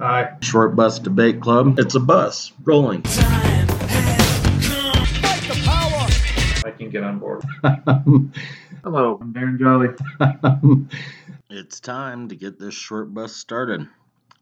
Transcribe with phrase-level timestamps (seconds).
[0.00, 0.36] Aye.
[0.42, 1.78] Short Bus Debate Club.
[1.80, 3.02] It's a bus rolling.
[6.64, 7.42] I can get on board.
[8.84, 9.88] Hello, I'm Darren Jolly.
[11.50, 13.88] it's time to get this short bus started.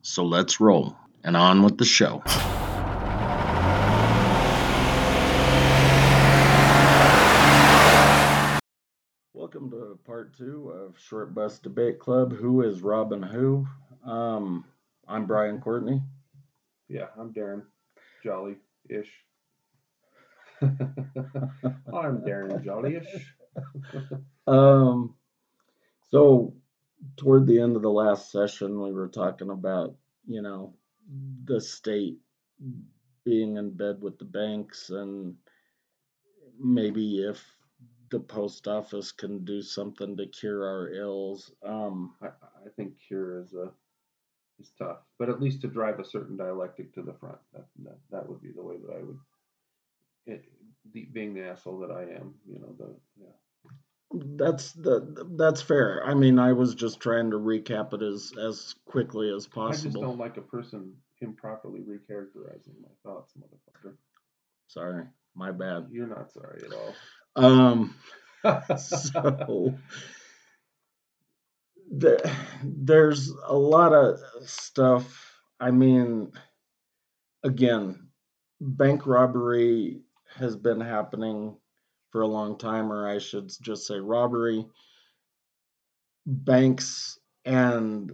[0.03, 2.23] So let's roll and on with the show.
[9.32, 12.36] Welcome to part two of Short Bus Debate Club.
[12.36, 13.66] Who is Robin Who?
[14.04, 14.66] Um,
[15.09, 16.02] I'm Brian Courtney.
[16.88, 17.62] Yeah, I'm Darren
[18.23, 18.56] Jolly
[18.88, 19.10] ish.
[20.62, 23.34] I'm Darren Jolly ish.
[24.46, 25.15] um,
[26.10, 26.55] so
[27.16, 29.95] toward the end of the last session, we were talking about,
[30.27, 30.74] you know,
[31.45, 32.18] the state
[33.24, 35.34] being in bed with the banks and
[36.59, 37.45] maybe if
[38.10, 41.52] the post office can do something to cure our ills.
[41.65, 43.73] Um, I, I think cure is a
[44.60, 47.98] is tough, but at least to drive a certain dialectic to the front, that that,
[48.10, 49.19] that would be the way that I would.
[50.26, 50.45] It,
[50.93, 53.29] the, being the asshole that I am, you know, the yeah.
[54.12, 56.04] That's the that's fair.
[56.04, 59.90] I mean, I was just trying to recap it as as quickly as possible.
[59.90, 63.95] I just don't like a person improperly recharacterizing my thoughts, motherfucker.
[64.69, 65.04] Sorry,
[65.34, 65.88] my bad.
[65.91, 66.94] You're not sorry at all.
[67.37, 67.94] Um,
[68.78, 69.75] so
[71.91, 72.31] the,
[72.62, 75.41] there's a lot of stuff.
[75.60, 76.32] I mean,
[77.43, 78.09] again,
[78.60, 80.00] bank robbery
[80.34, 81.56] has been happening
[82.10, 84.66] for a long time, or I should just say robbery.
[86.26, 88.12] Banks and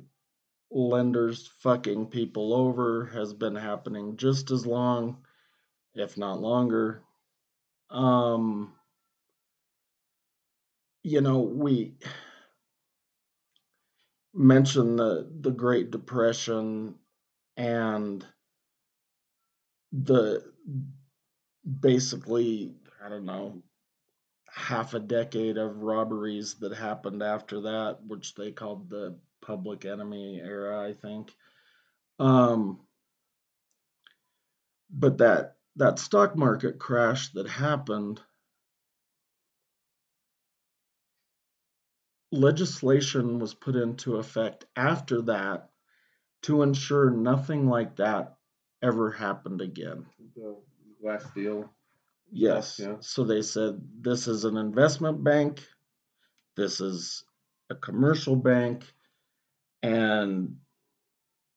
[0.70, 5.19] lenders fucking people over has been happening just as long,
[5.95, 7.03] if not longer.
[7.91, 8.73] Um,
[11.03, 11.95] you know, we
[14.35, 16.95] mentioned the the Great Depression
[17.57, 18.25] and
[19.93, 20.43] the
[21.81, 23.63] basically I don't know
[24.49, 30.41] half a decade of robberies that happened after that, which they called the Public Enemy
[30.45, 31.35] era, I think.
[32.19, 32.81] Um,
[34.91, 38.21] but that that stock market crash that happened
[42.33, 45.69] legislation was put into effect after that
[46.43, 48.37] to ensure nothing like that
[48.83, 50.07] ever happened again.
[50.35, 50.57] The
[51.01, 51.69] Glass Steagall.
[52.33, 52.81] Yes.
[52.83, 52.97] Yeah.
[53.01, 55.63] So they said this is an investment bank,
[56.57, 57.25] this is
[57.71, 58.85] a commercial bank,
[59.83, 60.57] and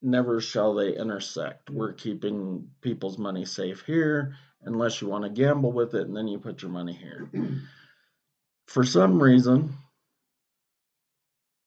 [0.02, 1.69] never shall they intersect.
[1.69, 6.28] We're keeping people's money safe here unless you want to gamble with it and then
[6.28, 7.30] you put your money here.
[8.68, 9.78] For some reason,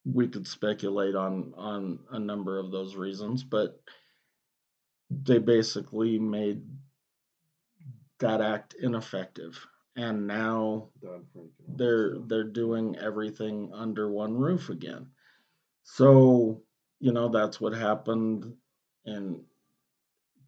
[0.04, 3.80] we could speculate on on a number of those reasons, but
[5.10, 6.62] they basically made
[8.20, 9.58] that act ineffective.
[9.96, 10.88] And now
[11.66, 15.08] they're they're doing everything under one roof again.
[15.82, 16.62] So
[17.00, 18.52] you know that's what happened
[19.04, 19.40] in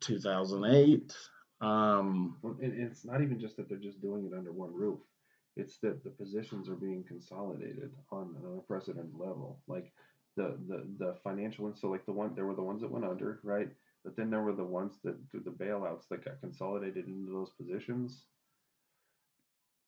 [0.01, 1.15] 2008
[1.61, 4.99] um it's not even just that they're just doing it under one roof
[5.61, 9.61] it's that the positions are being consolidated on an unprecedented level.
[9.69, 9.93] Like
[10.37, 11.81] the the the financial ones.
[11.81, 13.69] So like the one there were the ones that went under, right?
[14.05, 17.51] But then there were the ones that through the bailouts that got consolidated into those
[17.51, 18.25] positions.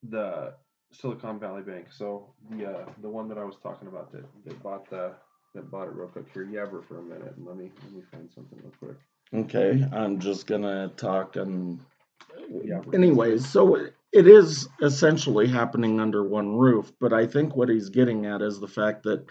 [0.09, 0.55] The
[0.93, 1.87] Silicon Valley Bank.
[1.91, 5.15] So the uh, the one that I was talking about that that bought the
[5.55, 6.47] that bought it real quick here.
[6.47, 8.99] Yabber for a minute and let me let me find something real quick.
[9.35, 11.81] Okay, I'm just gonna talk and.
[12.65, 13.65] Yeah, anyways, so
[14.13, 18.61] it is essentially happening under one roof, but I think what he's getting at is
[18.61, 19.25] the fact that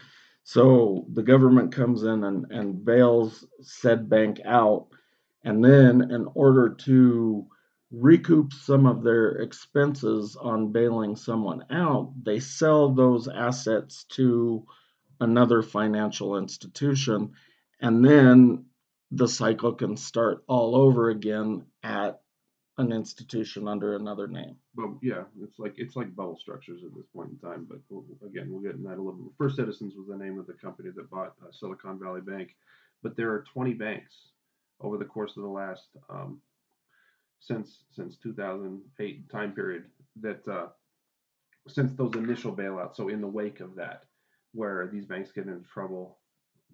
[0.43, 4.87] so the government comes in and, and bails said bank out,
[5.43, 7.45] and then in order to
[7.91, 14.65] recoup some of their expenses on bailing someone out, they sell those assets to
[15.19, 17.33] another financial institution,
[17.81, 18.65] and then
[19.11, 22.21] the cycle can start all over again at
[22.77, 24.55] an institution under another name.
[24.75, 27.67] But yeah, it's like it's like bubble structures at this point in time.
[27.69, 29.33] But we'll, again, we'll get in that a little bit.
[29.37, 32.55] First Citizens was the name of the company that bought uh, Silicon Valley Bank,
[33.03, 34.13] but there are 20 banks
[34.79, 36.41] over the course of the last um,
[37.39, 39.85] since since 2008 time period
[40.21, 40.67] that uh,
[41.67, 42.95] since those initial bailouts.
[42.95, 44.03] So in the wake of that,
[44.53, 46.19] where these banks get into trouble,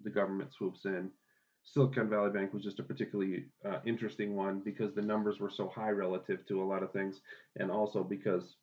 [0.04, 1.10] the government swoops in
[1.72, 5.68] Silicon Valley Bank was just a particularly uh, interesting one because the numbers were so
[5.68, 7.20] high relative to a lot of things,
[7.56, 8.56] and also because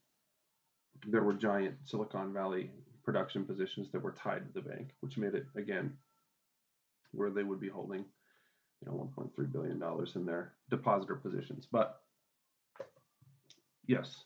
[1.08, 2.72] there were giant Silicon Valley
[3.04, 5.94] production positions that were tied to the bank, which made it again
[7.12, 8.04] where they would be holding
[8.82, 11.68] you know, 1.3 billion dollars in their depositor positions.
[11.72, 12.02] But
[13.88, 14.24] yes,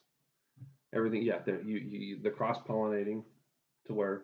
[0.93, 1.23] everything.
[1.23, 3.23] Yeah, there you, you the cross pollinating
[3.87, 4.23] to where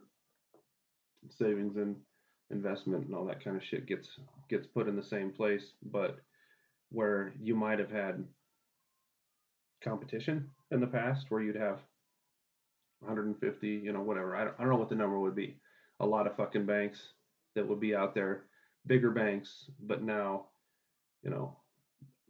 [1.37, 1.97] savings and
[2.51, 4.09] investment and all that kind of shit gets
[4.49, 6.19] gets put in the same place, but
[6.91, 8.23] where you might have had
[9.83, 11.79] competition in the past where you'd have
[12.99, 14.35] 150, you know, whatever.
[14.35, 15.57] I don't, I don't know what the number would be.
[15.99, 16.99] A lot of fucking banks
[17.55, 18.43] that would be out there,
[18.87, 20.45] bigger banks, but now,
[21.23, 21.55] you know,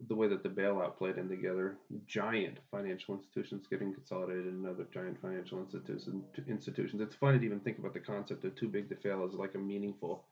[0.08, 4.86] the way that the bailout played in together, giant financial institutions getting consolidated in other
[4.92, 6.24] giant financial institutions.
[6.48, 7.00] Institutions.
[7.00, 9.54] It's funny to even think about the concept of too big to fail as like
[9.54, 10.24] a meaningful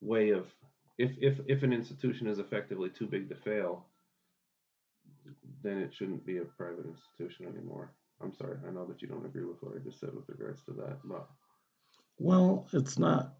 [0.00, 0.46] way of
[0.98, 3.86] if if if an institution is effectively too big to fail,
[5.62, 7.92] then it shouldn't be a private institution anymore.
[8.22, 10.62] I'm sorry, I know that you don't agree with what I just said with regards
[10.64, 11.28] to that, but
[12.18, 13.34] Well, it's not.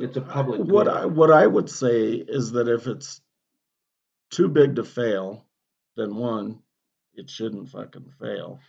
[0.00, 0.60] it's a public.
[0.60, 0.94] What good.
[0.96, 3.20] I what I would say is that if it's
[4.30, 5.46] too big to fail,
[5.96, 6.58] then one,
[7.14, 8.60] it shouldn't fucking fail.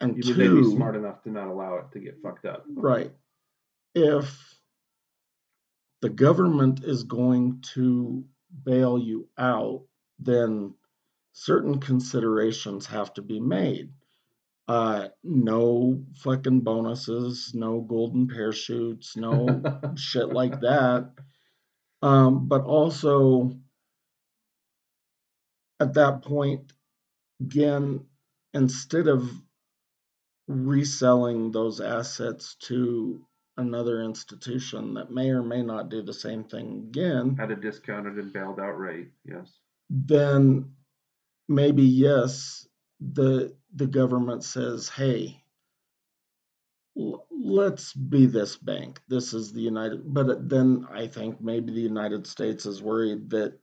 [0.00, 2.64] And you would be two, smart enough to not allow it to get fucked up.
[2.74, 3.12] right?
[3.94, 4.53] If
[6.04, 8.22] the government is going to
[8.62, 9.84] bail you out,
[10.18, 10.74] then
[11.32, 13.90] certain considerations have to be made.
[14.68, 19.62] Uh, no fucking bonuses, no golden parachutes, no
[19.96, 21.10] shit like that.
[22.02, 23.52] Um, but also,
[25.80, 26.70] at that point,
[27.40, 28.04] again,
[28.52, 29.26] instead of
[30.48, 33.24] reselling those assets to
[33.56, 38.14] another institution that may or may not do the same thing again, At a discounted
[38.18, 39.58] and bailed out rate, yes.
[39.90, 40.74] then
[41.48, 42.66] maybe yes,
[43.00, 45.42] the the government says, "Hey,
[46.96, 49.00] l- let's be this bank.
[49.08, 53.58] This is the United." But then I think maybe the United States is worried that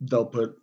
[0.00, 0.56] they'll put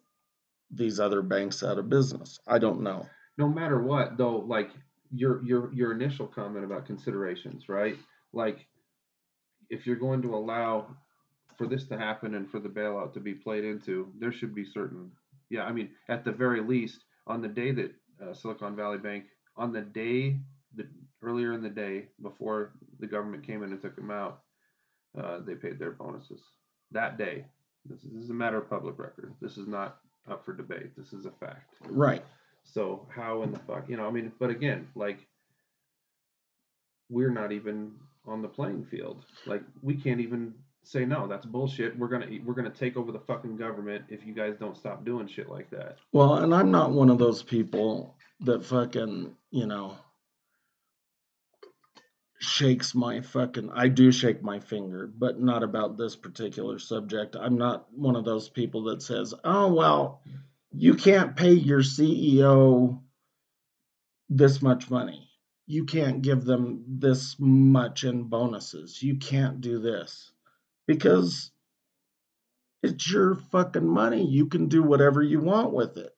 [0.74, 2.40] these other banks out of business.
[2.48, 3.06] I don't know.
[3.38, 4.72] no matter what though like
[5.14, 7.98] your your your initial comment about considerations right?
[8.34, 8.68] Like
[9.70, 10.96] if you're going to allow
[11.58, 14.66] for this to happen and for the bailout to be played into there should be
[14.66, 15.12] certain
[15.50, 17.94] yeah i mean at the very least on the day that
[18.24, 19.26] uh, silicon valley bank
[19.58, 20.40] on the day
[20.76, 20.88] that
[21.22, 24.42] earlier in the day before the government came in and took them out
[25.20, 26.42] uh, they paid their bonuses.
[26.92, 27.46] That day.
[27.86, 29.34] This is, this is a matter of public record.
[29.42, 29.98] This is not
[30.30, 30.96] up for debate.
[30.96, 31.74] This is a fact.
[31.90, 32.24] Right.
[32.64, 34.08] So how in the fuck, you know?
[34.08, 35.28] I mean, but again, like
[37.10, 37.92] we're not even
[38.26, 39.26] on the playing field.
[39.46, 40.54] Like we can't even
[40.84, 41.28] say no.
[41.28, 41.98] That's bullshit.
[41.98, 45.28] We're gonna we're gonna take over the fucking government if you guys don't stop doing
[45.28, 45.98] shit like that.
[46.12, 49.98] Well, and I'm not one of those people that fucking, you know,
[52.40, 57.36] shakes my fucking I do shake my finger, but not about this particular subject.
[57.36, 60.22] I'm not one of those people that says, "Oh, well,
[60.72, 63.02] you can't pay your CEO
[64.30, 65.30] this much money.
[65.68, 69.02] You can't give them this much in bonuses.
[69.02, 70.32] You can't do this."
[70.88, 71.52] Because
[72.84, 74.26] it's your fucking money.
[74.28, 76.16] You can do whatever you want with it.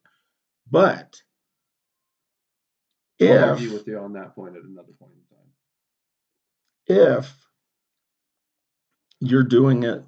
[0.70, 1.22] But
[3.20, 5.46] I'll argue with you on that point at another point in time.
[6.86, 7.48] if
[9.20, 10.04] you're doing it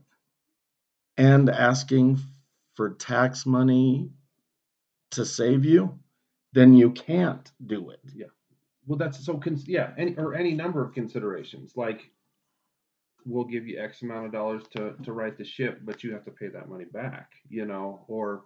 [1.17, 2.19] and asking
[2.74, 4.10] for tax money
[5.13, 5.98] to save you,
[6.53, 8.01] then you can't do it.
[8.15, 8.27] Yeah.
[8.86, 9.36] Well, that's so.
[9.39, 11.72] Cons- yeah, any or any number of considerations.
[11.77, 12.10] Like
[13.25, 16.25] we'll give you X amount of dollars to to right the ship, but you have
[16.25, 17.32] to pay that money back.
[17.48, 18.44] You know, or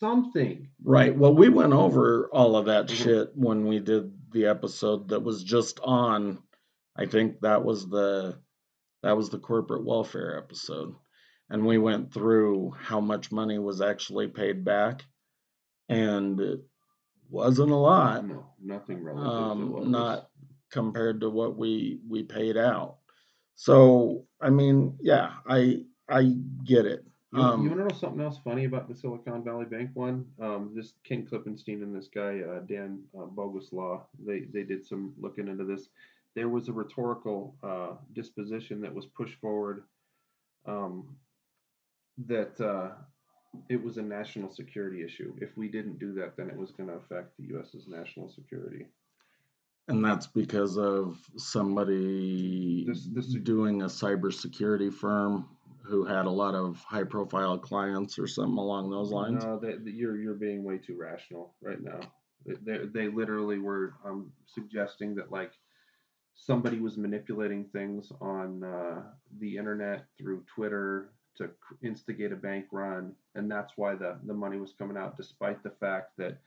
[0.00, 0.68] something.
[0.82, 1.14] Right.
[1.16, 2.94] Well, we went over all of that Mhm.
[2.94, 6.42] shit when we did the episode that was just on.
[6.96, 8.38] I think that was the
[9.02, 10.94] that was the corporate welfare episode,
[11.50, 15.04] and we went through how much money was actually paid back,
[15.88, 16.60] and it
[17.30, 18.26] wasn't a lot.
[18.26, 20.30] No, nothing relative to um, what was- not
[20.70, 22.96] compared to what we we paid out.
[23.54, 27.04] So I mean, yeah, I I get it.
[27.32, 30.24] You, Um, you want to know something else funny about the Silicon Valley Bank one?
[30.40, 35.12] Um, this Ken Klippenstein and this guy uh, Dan uh, Boguslaw, they they did some
[35.18, 35.88] looking into this.
[36.34, 39.84] There was a rhetorical uh, disposition that was pushed forward
[40.66, 41.16] um,
[42.26, 42.90] that uh,
[43.68, 45.34] it was a national security issue.
[45.40, 48.86] If we didn't do that, then it was going to affect the U.S.'s national security.
[49.88, 55.48] and that's because of somebody This- this- doing a cybersecurity firm
[55.84, 59.44] who had a lot of high-profile clients or something along those lines.
[59.44, 62.00] No, they, they- you're you're being way too rational right now.
[62.44, 65.52] They they, literally were um, suggesting that like
[66.34, 69.02] somebody was manipulating things on uh,
[69.38, 71.50] the internet through Twitter to
[71.82, 75.70] instigate a bank run, and that's why the the money was coming out, despite the
[75.70, 76.38] fact that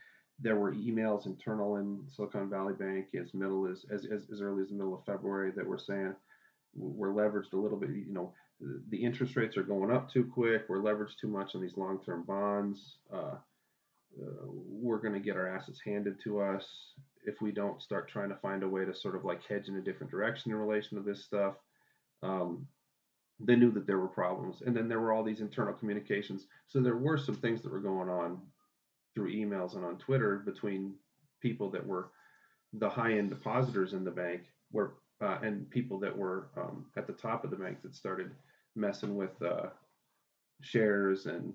[0.41, 4.63] there were emails internal in Silicon Valley Bank as middle as as, as, as early
[4.63, 6.15] as the middle of February that were saying
[6.75, 7.89] we're leveraged a little bit.
[7.89, 8.33] You know,
[8.89, 10.63] the interest rates are going up too quick.
[10.67, 12.97] We're leveraged too much on these long-term bonds.
[13.11, 13.35] Uh,
[14.21, 16.65] uh, we're going to get our assets handed to us
[17.25, 19.75] if we don't start trying to find a way to sort of like hedge in
[19.75, 21.55] a different direction in relation to this stuff.
[22.23, 22.67] Um,
[23.39, 26.47] they knew that there were problems, and then there were all these internal communications.
[26.67, 28.41] So there were some things that were going on
[29.13, 30.93] through emails and on Twitter between
[31.41, 32.11] people that were
[32.73, 34.41] the high-end depositors in the bank,
[34.71, 38.31] were uh, and people that were um, at the top of the bank that started
[38.75, 39.67] messing with uh,
[40.61, 41.53] shares and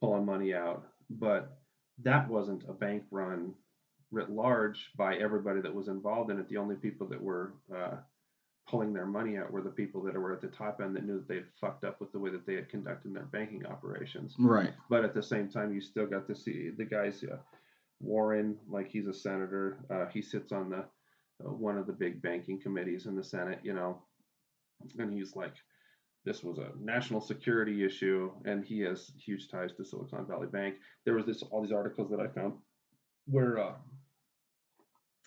[0.00, 0.86] pulling money out.
[1.10, 1.58] But
[2.02, 3.54] that wasn't a bank run
[4.10, 6.48] writ large by everybody that was involved in it.
[6.48, 7.96] The only people that were uh,
[8.68, 11.14] pulling their money out were the people that were at the top end that knew
[11.14, 14.34] that they had fucked up with the way that they had conducted their banking operations.
[14.38, 14.72] Right.
[14.90, 17.24] But at the same time, you still got to see the guys.
[17.24, 17.36] Uh,
[18.00, 20.84] Warren, like he's a senator, uh, he sits on the
[21.44, 24.02] uh, one of the big banking committees in the Senate, you know,
[24.98, 25.54] and he's like,
[26.24, 30.76] this was a national security issue, and he has huge ties to Silicon Valley Bank.
[31.04, 32.54] There was this all these articles that I found
[33.26, 33.72] where uh,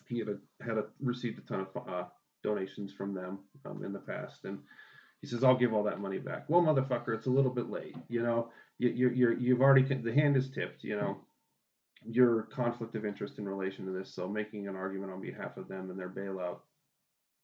[0.08, 2.04] he had a, had a, received a ton of uh,
[2.42, 4.58] donations from them um, in the past, and
[5.20, 7.96] he says, "I'll give all that money back." Well, motherfucker, it's a little bit late.
[8.08, 10.84] You know, you, you're, you're you've already the hand is tipped.
[10.84, 11.16] You know,
[12.04, 14.14] your conflict of interest in relation to this.
[14.14, 16.58] So making an argument on behalf of them and their bailout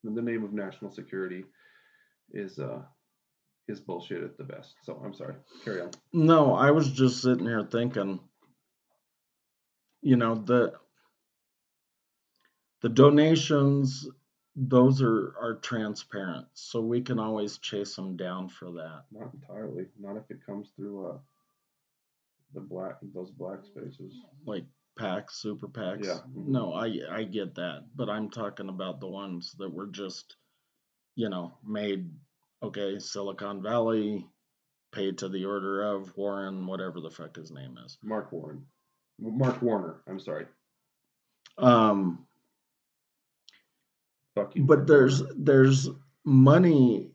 [0.04, 1.44] in the name of national security
[2.32, 2.82] is uh
[3.68, 4.74] is bullshit at the best.
[4.82, 5.34] So I'm sorry.
[5.64, 5.90] Carry on.
[6.12, 8.18] No, I was just sitting here thinking,
[10.00, 10.72] you know, the
[12.80, 14.08] the donations
[14.60, 19.04] those are are transparent so we can always chase them down for that.
[19.12, 21.18] Not entirely not if it comes through uh
[22.54, 24.14] the black those black spaces.
[24.44, 24.64] Like
[24.98, 26.08] packs, super packs.
[26.08, 30.34] yeah no i i get that but i'm talking about the ones that were just
[31.14, 32.10] you know made
[32.64, 34.26] okay silicon valley
[34.90, 37.96] paid to the order of warren whatever the fuck his name is.
[38.02, 38.64] Mark warren.
[39.20, 40.46] Mark warner i'm sorry.
[41.58, 42.26] Um
[44.56, 45.88] But there's there's
[46.24, 47.12] money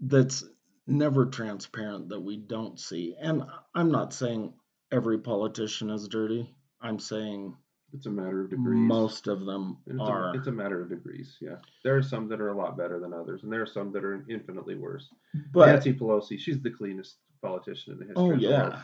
[0.00, 0.44] that's
[0.86, 3.16] never transparent that we don't see.
[3.20, 3.44] And
[3.74, 4.52] I'm not saying
[4.92, 6.54] every politician is dirty.
[6.80, 7.54] I'm saying
[7.92, 8.78] it's a matter of degrees.
[8.78, 10.30] Most of them it's are.
[10.30, 11.36] A, it's a matter of degrees.
[11.40, 13.92] Yeah, there are some that are a lot better than others, and there are some
[13.92, 15.08] that are infinitely worse.
[15.52, 18.22] But Nancy Pelosi, she's the cleanest politician in the history.
[18.24, 18.82] Oh yeah,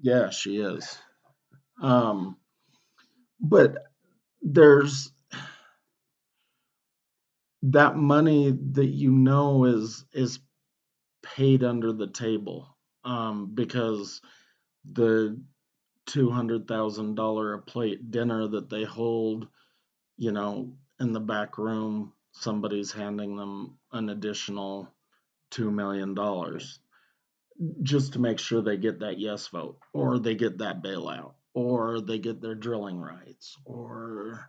[0.00, 0.98] yeah, she is.
[1.80, 2.36] Um,
[3.40, 3.76] but
[4.42, 5.10] there's
[7.64, 10.40] that money that you know is is
[11.22, 14.22] paid under the table um, because
[14.92, 15.40] the
[16.06, 19.48] two hundred thousand dollar a plate dinner that they hold,
[20.18, 24.88] you know, in the back room, somebody's handing them an additional
[25.50, 26.80] two million dollars
[27.82, 32.00] just to make sure they get that yes vote or they get that bailout or
[32.00, 34.48] they get their drilling rights or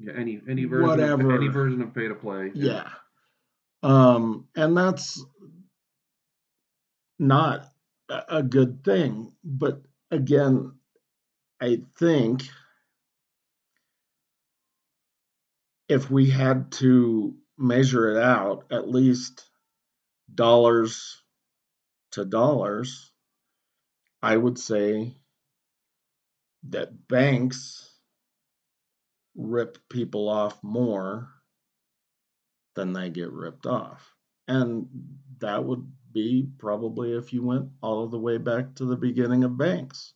[0.00, 1.34] yeah, any any version Whatever.
[1.34, 2.50] of any version of pay to play.
[2.54, 2.84] Yeah.
[2.84, 2.88] yeah.
[3.82, 5.22] Um, and that's
[7.18, 7.66] not
[8.08, 9.32] a good thing.
[9.44, 10.72] But again,
[11.60, 12.42] I think
[15.88, 19.44] if we had to measure it out, at least
[20.34, 21.20] dollars
[22.12, 23.12] to dollars,
[24.22, 25.14] I would say
[26.68, 27.89] that banks
[29.40, 31.28] rip people off more
[32.76, 34.14] than they get ripped off.
[34.48, 34.86] And
[35.38, 39.56] that would be probably if you went all the way back to the beginning of
[39.56, 40.12] banks.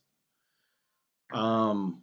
[1.33, 2.01] Um,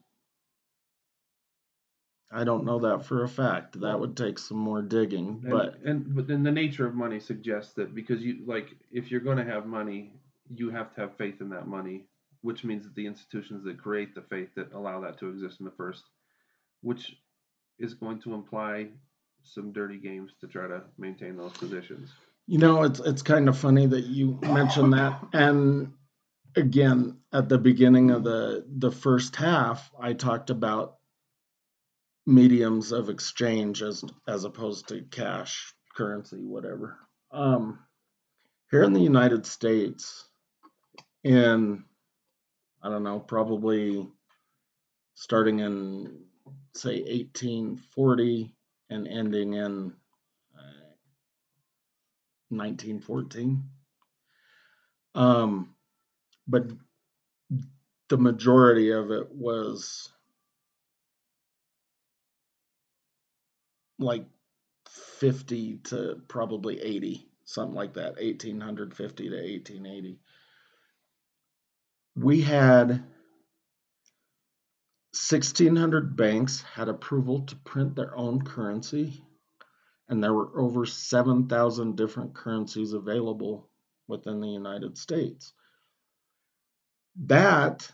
[2.32, 3.80] I don't know that for a fact.
[3.80, 7.20] That would take some more digging, but and, and but then the nature of money
[7.20, 10.12] suggests that because you like if you're going to have money,
[10.54, 12.06] you have to have faith in that money,
[12.40, 15.66] which means that the institutions that create the faith that allow that to exist in
[15.66, 16.04] the first
[16.82, 17.16] which
[17.78, 18.88] is going to imply
[19.42, 22.10] some dirty games to try to maintain those positions.
[22.46, 25.20] You know, it's it's kind of funny that you mentioned that.
[25.32, 25.92] And
[26.56, 30.98] again, at the beginning of the the first half, I talked about
[32.26, 36.98] mediums of exchange as as opposed to cash currency, whatever.
[37.30, 37.78] Um,
[38.70, 40.28] here in the United States,
[41.24, 41.84] in
[42.82, 44.08] I don't know, probably
[45.14, 46.24] starting in
[46.74, 48.54] say 1840
[48.90, 49.92] and ending in
[50.56, 50.92] uh,
[52.50, 53.62] 1914.
[55.14, 55.74] Um,
[56.48, 56.64] but
[58.08, 60.10] the majority of it was
[63.98, 64.26] like
[64.88, 70.18] 50 to probably 80, something like that, 1850 to 1880.
[72.16, 73.04] We had
[75.14, 79.22] 1600 banks had approval to print their own currency,
[80.08, 83.68] and there were over 7,000 different currencies available
[84.08, 85.52] within the United States.
[87.26, 87.90] That,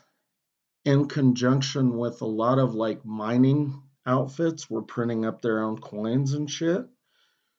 [0.85, 6.33] in conjunction with a lot of like mining outfits, were printing up their own coins
[6.33, 6.85] and shit.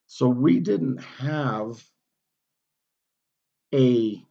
[0.07, 1.85] So we didn't have
[3.75, 4.25] a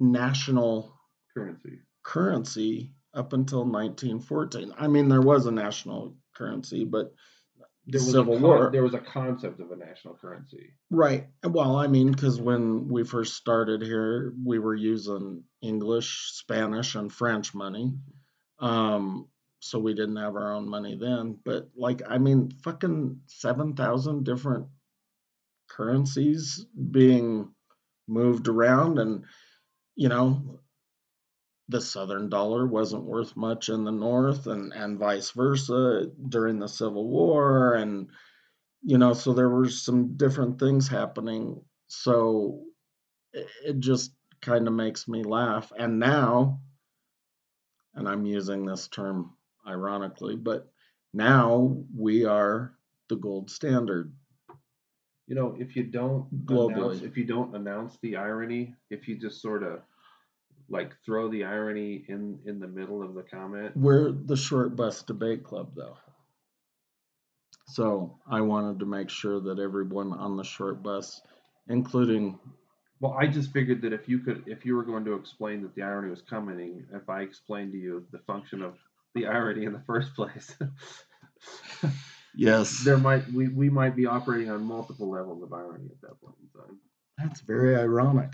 [0.00, 0.94] national
[1.34, 1.80] Currency.
[2.02, 4.72] currency up until 1914.
[4.78, 7.12] I mean, there was a national currency, but
[7.86, 8.70] the There was Civil con- War.
[8.70, 10.74] There was a concept of a national currency.
[10.90, 11.28] Right.
[11.42, 17.10] Well, I mean, because when we first started here, we were using English, Spanish, and
[17.10, 17.94] French money.
[18.58, 19.28] Um,
[19.60, 21.38] so we didn't have our own money then.
[21.44, 24.66] But like, I mean, fucking 7,000 different
[25.70, 27.50] currencies being
[28.06, 28.98] moved around.
[28.98, 29.24] And,
[29.96, 30.60] you know,
[31.68, 36.68] the Southern dollar wasn't worth much in the North and, and vice versa during the
[36.68, 37.74] Civil War.
[37.74, 38.08] And,
[38.82, 41.60] you know, so there were some different things happening.
[41.88, 42.62] So
[43.32, 45.70] it, just kind of makes me laugh.
[45.78, 46.60] And now,
[47.94, 49.34] and I'm using this term
[49.66, 50.70] ironically, but
[51.12, 52.72] now we are
[53.08, 54.12] the gold standard.
[55.26, 56.76] You know, if you don't Globally.
[56.76, 59.80] announce, if you don't announce the irony, if you just sort of
[60.68, 65.02] like throw the irony in in the middle of the comment, We're the short bus
[65.02, 65.96] debate club, though.
[67.66, 71.20] So I wanted to make sure that everyone on the short bus,
[71.68, 72.38] including
[73.00, 75.74] well, I just figured that if you could, if you were going to explain that
[75.74, 78.74] the irony was coming, if I explained to you the function of
[79.14, 80.56] the irony in the first place,
[82.34, 86.20] yes, there might we we might be operating on multiple levels of irony at that
[86.20, 86.78] point in time.
[87.18, 88.32] that's very ironic.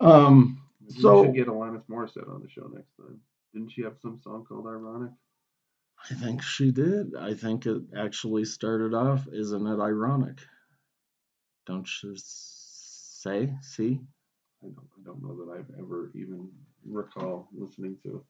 [0.00, 3.20] Um, Maybe So- we should get Alanis Morissette on the show next time.
[3.54, 5.12] Didn't she have some song called "Ironic"?
[6.10, 7.14] I think she did.
[7.14, 10.38] I think it actually started off, isn't it ironic?
[11.66, 13.54] Don't you say?
[13.62, 14.00] See?
[14.64, 16.50] I don't, I don't know that I've ever even
[16.84, 18.24] recall listening to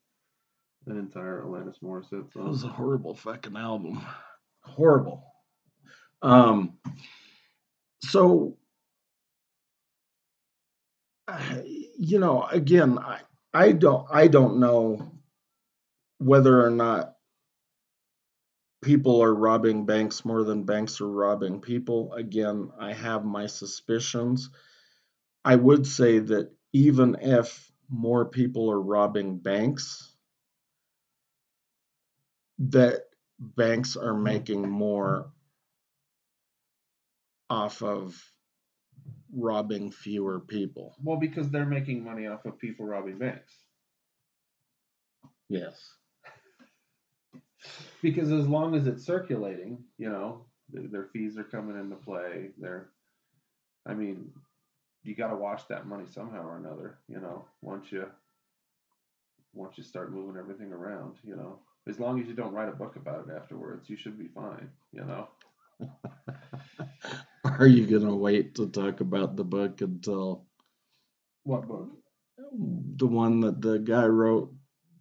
[0.87, 2.45] an entire Alanis Morissette song.
[2.45, 4.03] That was a horrible fucking album.
[4.65, 5.25] Horrible.
[6.21, 6.79] Um,
[8.05, 8.59] so,
[11.29, 13.21] I- you know, again, I,
[13.55, 15.13] I don't, I don't know
[16.19, 17.15] whether or not
[18.83, 22.13] people are robbing banks more than banks are robbing people.
[22.15, 24.51] Again, I have my suspicions.
[25.45, 30.13] I would say that even if more people are robbing banks,
[32.59, 33.03] that
[33.39, 35.31] banks are making more
[37.49, 38.32] off of
[39.33, 40.95] robbing fewer people.
[41.03, 43.53] Well, because they're making money off of people robbing banks.
[45.49, 45.95] Yes.
[48.03, 52.51] Because as long as it's circulating, you know, th- their fees are coming into play.
[52.59, 52.91] They're,
[53.87, 54.33] I mean,
[55.05, 56.99] you got to wash that money somehow or another.
[57.09, 58.07] You know, once you
[59.55, 62.73] once you start moving everything around, you know, as long as you don't write a
[62.77, 64.71] book about it afterwards, you should be fine.
[64.93, 65.29] You know.
[67.61, 70.47] Are you going to wait to talk about the book until
[71.45, 71.91] What book?
[72.97, 74.53] the one that the guy wrote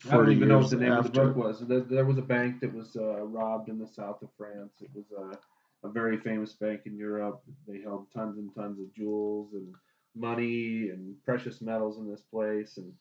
[0.06, 1.08] I don't 40 even know what the name after?
[1.08, 1.60] of the book was.
[1.68, 4.74] There, there was a bank that was uh, robbed in the south of France.
[4.82, 7.42] It was a, a very famous bank in Europe.
[7.68, 9.74] They held tons and tons of jewels and
[10.16, 12.78] money and precious metals in this place.
[12.78, 12.92] And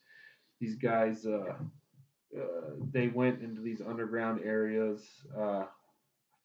[0.60, 1.54] these guys, uh,
[2.36, 5.08] uh, they went into these underground areas.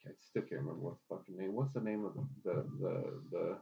[0.08, 1.54] I still can't remember what the fucking name.
[1.54, 3.58] What's the name of the the the, the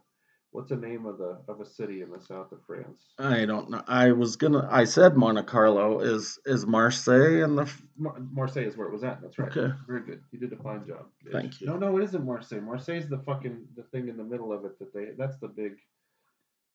[0.54, 3.08] What's the name of the of a city in the south of France?
[3.18, 3.82] I don't know.
[3.88, 4.68] I was gonna.
[4.70, 7.68] I said Monte Carlo is is Marseille and the.
[7.96, 9.20] Mar- Marseille is where it was at.
[9.20, 9.50] That's right.
[9.50, 9.74] Okay.
[9.88, 10.22] Very good.
[10.30, 11.06] You did a fine job.
[11.26, 11.32] bitch.
[11.32, 11.66] Thank you.
[11.66, 12.60] No, no, it isn't Marseille.
[12.60, 15.06] Marseille's the fucking the thing in the middle of it that they.
[15.18, 15.72] That's the big.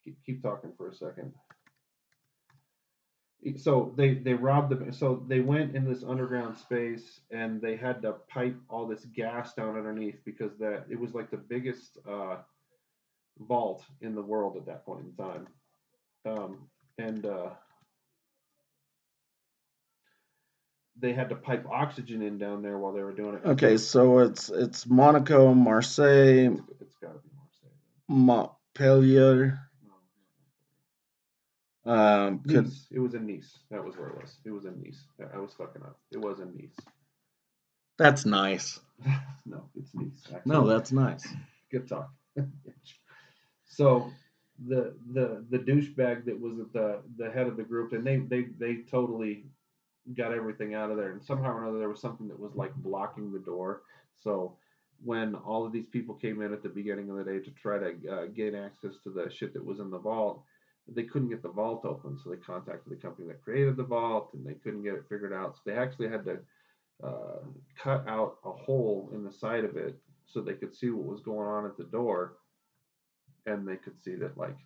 [0.03, 1.32] Keep, keep talking for a second.
[3.58, 4.91] So they they robbed the.
[4.93, 9.54] So they went in this underground space and they had to pipe all this gas
[9.54, 12.38] down underneath because that it was like the biggest uh,
[13.39, 15.47] vault in the world at that point in time,
[16.25, 17.25] um, and.
[17.25, 17.49] Uh,
[21.02, 23.41] they had to pipe oxygen in down there while they were doing it.
[23.45, 27.69] Okay, so it's it's Monaco, Marseille, It's, it's got to be Marseille.
[28.10, 29.68] Montpellier.
[31.85, 32.87] Um, Nice.
[32.91, 33.57] It was in Nice.
[33.71, 34.37] That was where it was.
[34.45, 35.03] It was in Nice.
[35.19, 35.97] I- I was fucking up.
[36.11, 36.75] It was in Nice.
[37.97, 38.79] that's nice.
[39.45, 40.23] no, it's Nice.
[40.33, 40.51] Actually.
[40.51, 41.27] No, that's nice.
[41.71, 42.09] good talk.
[43.65, 44.11] so
[44.67, 48.17] the the the douchebag that was at the the head of the group, and they
[48.17, 49.45] they they totally
[50.17, 52.73] got everything out of there, and somehow or another there was something that was like
[52.75, 53.83] blocking the door.
[54.21, 54.57] So
[55.03, 57.77] when all of these people came in at the beginning of the day to try
[57.77, 60.43] to uh, gain access to the shit that was in the vault,
[60.95, 62.17] they couldn't get the vault open.
[62.17, 65.34] So they contacted the company that created the vault, and they couldn't get it figured
[65.34, 65.56] out.
[65.56, 66.39] So they actually had to
[67.04, 67.39] uh,
[67.78, 71.21] cut out a hole in the side of it so they could see what was
[71.21, 72.38] going on at the door,
[73.45, 74.58] and they could see that like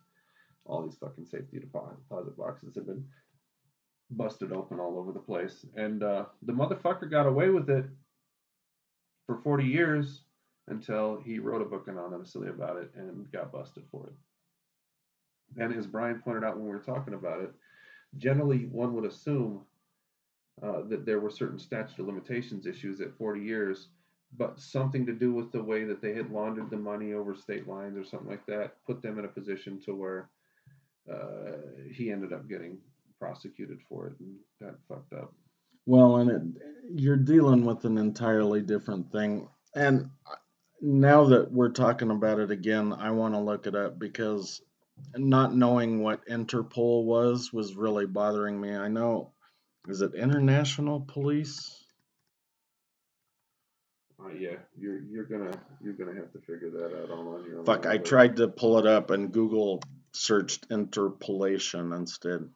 [0.65, 3.03] all these fucking safety deposit, boxes had been
[4.11, 7.85] busted open all over the place, and uh, the motherfucker got away with it
[9.25, 10.23] for 40 years
[10.67, 14.13] until he wrote a book anonymously about it and got busted for it.
[15.57, 17.51] And as Brian pointed out when we were talking about it,
[18.17, 19.61] generally one would assume
[20.61, 23.87] uh, that there were certain statute of limitations issues at 40 years,
[24.37, 27.67] but something to do with the way that they had laundered the money over state
[27.67, 30.29] lines or something like that put them in a position to where
[31.11, 31.57] uh,
[31.91, 32.77] he ended up getting
[33.19, 35.33] prosecuted for it and got fucked up.
[35.85, 36.61] Well, and it,
[36.93, 39.47] you're dealing with an entirely different thing.
[39.75, 40.09] And
[40.81, 44.61] now that we're talking about it again, I want to look it up because
[45.15, 48.75] not knowing what Interpol was was really bothering me.
[48.75, 49.31] I know,
[49.87, 51.83] is it International Police?
[54.23, 55.51] Uh, yeah, you're you're gonna
[55.83, 57.65] you're gonna have to figure that out all on your own.
[57.65, 59.81] Fuck, I tried to pull it up and Google
[60.13, 62.49] searched interpolation instead.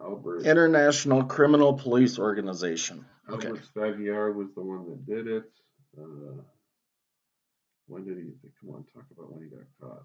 [0.00, 3.04] Albert International Criminal Police Organization.
[3.28, 3.48] Okay.
[3.48, 5.44] Albert Spaggiari was the one that did it.
[5.98, 6.42] Uh,
[7.86, 8.32] when did he?
[8.60, 10.04] Come on, talk about when he got caught.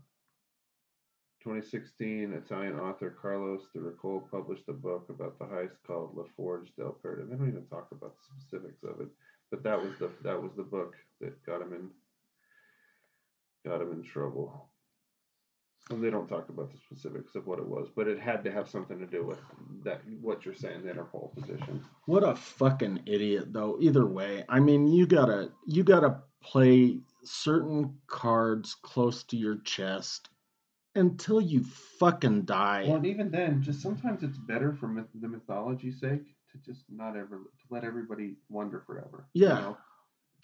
[1.44, 6.74] 2016, Italian author Carlos de Riccol published a book about the heist called La Forge
[6.76, 7.30] del Perde.
[7.30, 9.08] They don't even talk about the specifics of it,
[9.50, 11.90] but that was the that was the book that got him in
[13.66, 14.70] got him in trouble.
[15.90, 18.52] And they don't talk about the specifics of what it was, but it had to
[18.52, 19.40] have something to do with
[19.86, 21.86] that what you're saying, the Interpol position.
[22.08, 23.78] What a fucking idiot though.
[23.80, 30.30] Either way, I mean, you gotta you gotta play certain cards close to your chest
[30.96, 31.64] until you
[32.00, 32.86] fucking die.
[32.88, 36.84] Well, and even then, just sometimes it's better for myth- the mythology's sake to just
[36.90, 39.28] not ever to let everybody wonder forever.
[39.34, 39.60] you Yeah.
[39.60, 39.78] know?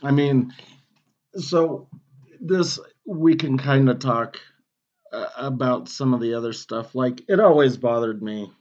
[0.04, 0.54] I mean,
[1.36, 1.88] so
[2.42, 4.40] this we can kind of talk
[5.12, 6.94] uh, about some of the other stuff.
[6.96, 8.52] Like it always bothered me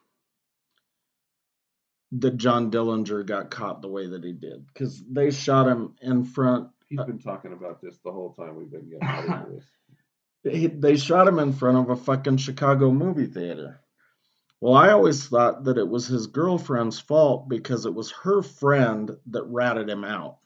[2.13, 6.25] that John Dillinger got caught the way that he did because they shot him in
[6.25, 6.69] front.
[6.93, 9.65] He's been talking about this the whole time we've been getting ready for this.
[10.45, 13.81] He, they shot him in front of a fucking Chicago movie theater.
[14.61, 19.13] Well, I always thought that it was his girlfriend's fault because it was her friend
[19.29, 20.39] that ratted him out.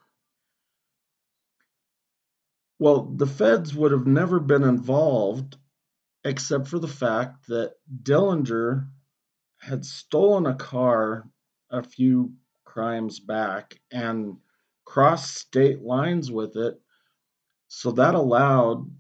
[2.79, 5.57] Well, the feds would have never been involved
[6.25, 8.87] except for the fact that Dillinger
[9.59, 11.27] had stolen a car
[11.71, 14.37] a few crimes back and
[14.87, 16.81] crossed state lines with it.
[17.69, 18.91] So that allowed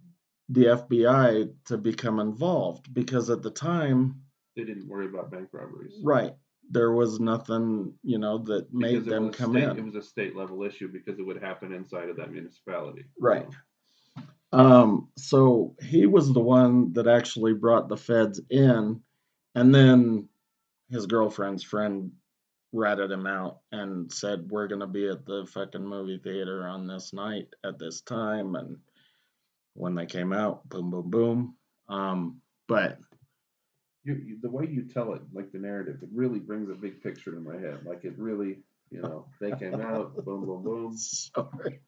[0.50, 4.20] the FBI to become involved because at the time,
[4.56, 5.94] They didn't worry about bank robberies.
[6.02, 6.34] right,
[6.70, 9.78] there was nothing, you know, that made Because them come state, in.
[9.78, 13.04] It was a state level issue because it would happen inside of that municipality.
[13.18, 13.46] Right.
[14.52, 19.00] Um, so he was the one that actually brought the feds in,
[19.54, 20.28] and then
[20.90, 22.12] his girlfriend's friend
[22.76, 27.12] ratted him out and said, We're gonna be at the fucking movie theater on this
[27.12, 28.78] night at this time and
[29.74, 31.56] when they came out, boom boom boom.
[31.88, 32.98] Um, but
[34.04, 37.02] You, you, the way you tell it, like the narrative, it really brings a big
[37.02, 37.84] picture to my head.
[37.84, 38.58] Like it really,
[38.90, 40.96] you know, they came out, boom, boom, boom.
[40.96, 41.80] sorry.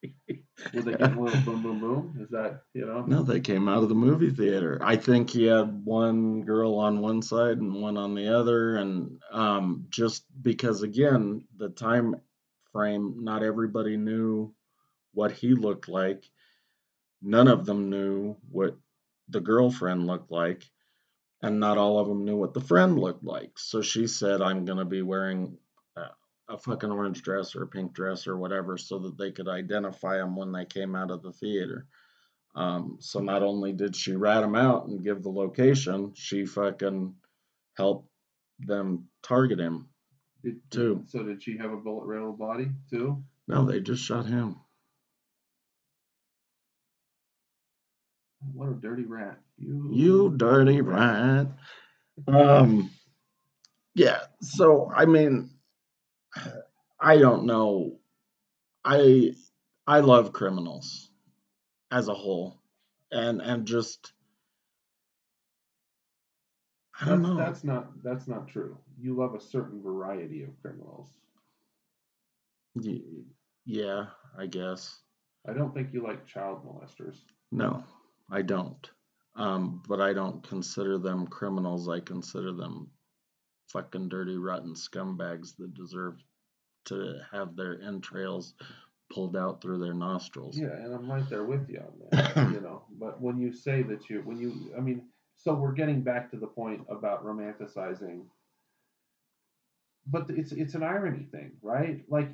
[0.72, 2.18] They get more boom, boom, boom?
[2.20, 3.02] Is that, you know?
[3.06, 4.78] No, they came out of the movie theater.
[4.82, 9.20] I think he had one girl on one side and one on the other, and
[9.32, 12.16] um, just because again the time
[12.72, 14.52] frame, not everybody knew
[15.14, 16.24] what he looked like.
[17.22, 18.76] None of them knew what
[19.28, 20.64] the girlfriend looked like,
[21.42, 23.52] and not all of them knew what the friend looked like.
[23.58, 25.58] So she said, "I'm gonna be wearing."
[26.48, 30.18] A fucking orange dress or a pink dress or whatever so that they could identify
[30.20, 31.86] him when they came out of the theater.
[32.54, 37.14] Um, so not only did she rat him out and give the location, she fucking
[37.76, 38.08] helped
[38.58, 39.88] them target him.
[40.42, 41.04] Did, Too.
[41.06, 43.22] So did she have a bullet riddled body too?
[43.46, 44.56] No, they just shot him.
[48.52, 49.38] What a dirty rat!
[49.58, 49.90] You.
[49.92, 51.48] You dirty rat.
[52.28, 52.90] Um,
[53.94, 54.20] yeah.
[54.40, 55.50] So I mean,
[57.00, 57.98] I don't know.
[58.84, 59.32] I
[59.86, 61.10] I love criminals
[61.90, 62.60] as a whole,
[63.10, 64.12] and and just
[67.00, 67.36] I don't That's, know.
[67.36, 68.76] that's not that's not true.
[69.00, 71.08] You love a certain variety of criminals.
[73.64, 74.98] Yeah, I guess.
[75.48, 77.16] I don't think you like child molesters.
[77.52, 77.84] No,
[78.30, 78.90] I don't.
[79.36, 81.88] Um, but I don't consider them criminals.
[81.88, 82.90] I consider them
[83.72, 86.22] fucking dirty, rotten scumbags that deserve
[86.86, 88.54] to have their entrails
[89.10, 90.58] pulled out through their nostrils.
[90.58, 92.36] Yeah, and I'm right there with you on that.
[92.52, 95.02] you know, but when you say that you, when you, I mean,
[95.36, 98.22] so we're getting back to the point about romanticizing.
[100.06, 102.02] But it's it's an irony thing, right?
[102.08, 102.30] Like,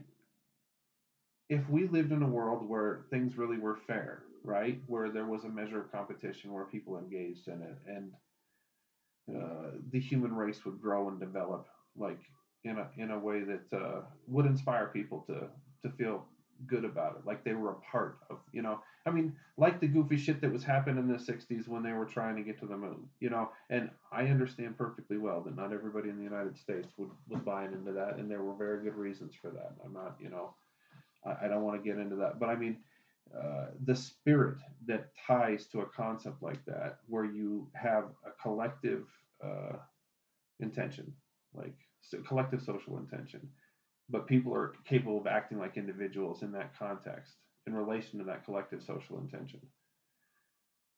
[1.48, 5.44] if we lived in a world where things really were fair, right, where there was
[5.44, 8.12] a measure of competition, where people engaged in it, and
[9.30, 12.20] uh, the human race would grow and develop, like
[12.64, 15.48] in a in a way that uh, would inspire people to
[15.82, 16.26] to feel
[16.66, 19.86] good about it, like they were a part of, you know, I mean, like the
[19.86, 22.66] goofy shit that was happening in the 60s when they were trying to get to
[22.66, 26.56] the moon, you know, and I understand perfectly well that not everybody in the United
[26.56, 29.72] States would, would buy into that, and there were very good reasons for that.
[29.84, 30.54] I'm not, you know,
[31.26, 32.78] I, I don't want to get into that, but I mean,
[33.32, 39.06] uh, the spirit that ties to a concept like that, where you have a collective
[39.44, 39.76] uh,
[40.60, 41.12] intention,
[41.54, 43.48] like so collective social intention,
[44.10, 47.34] but people are capable of acting like individuals in that context
[47.66, 49.60] in relation to that collective social intention.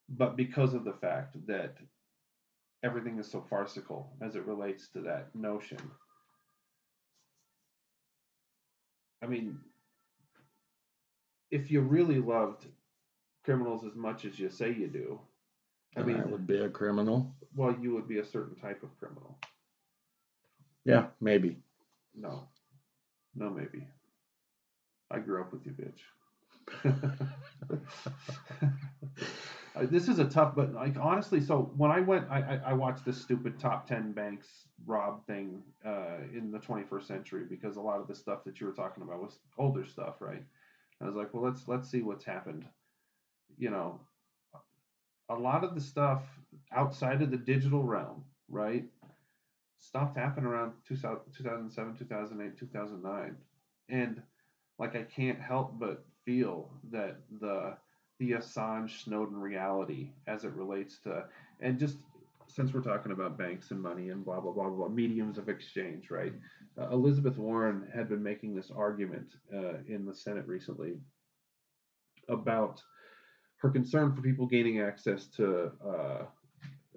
[0.09, 1.77] But because of the fact that
[2.83, 5.79] everything is so farcical as it relates to that notion,
[9.23, 9.59] I mean,
[11.57, 12.67] if you really loved
[13.45, 15.21] criminals as much as you say you do,
[15.97, 17.35] I And I mean, would be a criminal.
[17.55, 19.39] well, you would be a certain type of criminal.
[20.85, 21.57] Yeah, maybe.
[22.15, 22.49] No,
[23.35, 23.87] no, maybe.
[25.11, 26.03] I grew up with you, bitch.
[29.77, 32.73] Uh, this is a tough, but like honestly, so when I went, I, I, I
[32.73, 34.47] watched this stupid top ten banks
[34.87, 38.67] rob thing uh, in the 21st century because a lot of the stuff that you
[38.67, 40.43] were talking about was older stuff, right?
[41.01, 42.65] I was like, well, let's let's see what's happened.
[43.59, 44.01] You know,
[45.29, 46.23] a lot of the stuff
[46.73, 48.85] outside of the digital realm, right?
[49.79, 53.37] Stopped happening around 2000, 2007, 2008, 2009.
[53.89, 54.23] And
[54.79, 57.77] like I can't help but feel that the
[58.19, 61.25] the Assange Snowden reality as it relates to
[61.61, 61.99] and just
[62.57, 66.11] since we're talking about banks and money and blah blah blah blah mediums of exchange,
[66.11, 66.33] right?
[66.81, 70.95] Uh, Elizabeth Warren had been making this argument uh, in the Senate recently
[72.31, 72.81] about
[73.59, 76.23] her concern for people gaining access to uh,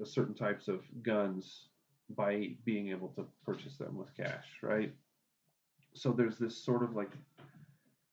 [0.05, 1.67] certain types of guns
[2.15, 4.93] by being able to purchase them with cash, right?
[5.93, 7.11] So there's this sort of like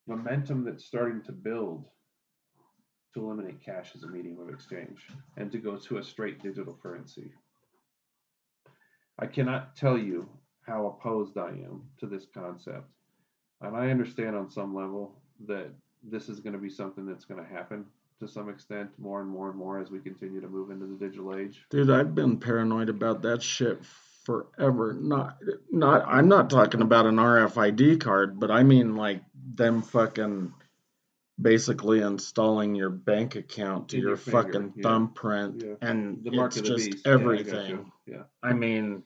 [0.09, 1.87] momentum that's starting to build
[3.17, 6.79] to eliminate cash as a medium of exchange and to go to a straight digital
[6.83, 7.33] currency.
[9.19, 10.29] I cannot tell you
[10.67, 12.85] how opposed I am to this concept.
[13.63, 15.15] And I understand on some level
[15.47, 15.71] that
[16.03, 17.87] this is going to be something that's going to happen
[18.21, 20.97] to some extent more and more and more as we continue to move into the
[20.97, 21.65] digital age.
[21.71, 23.83] Dude, I've been paranoid about that shit
[24.25, 24.93] forever.
[24.93, 25.39] Not
[25.71, 29.23] not I'm not talking about an RFID card, but I mean like
[29.55, 30.53] them fucking
[31.41, 34.83] basically installing your bank account to In your, your finger, fucking yeah.
[34.83, 35.75] thumbprint Yeah.
[35.89, 37.07] and The mark it's just beast.
[37.07, 37.93] I everything.
[38.07, 38.23] Yeah.
[38.43, 39.03] I mean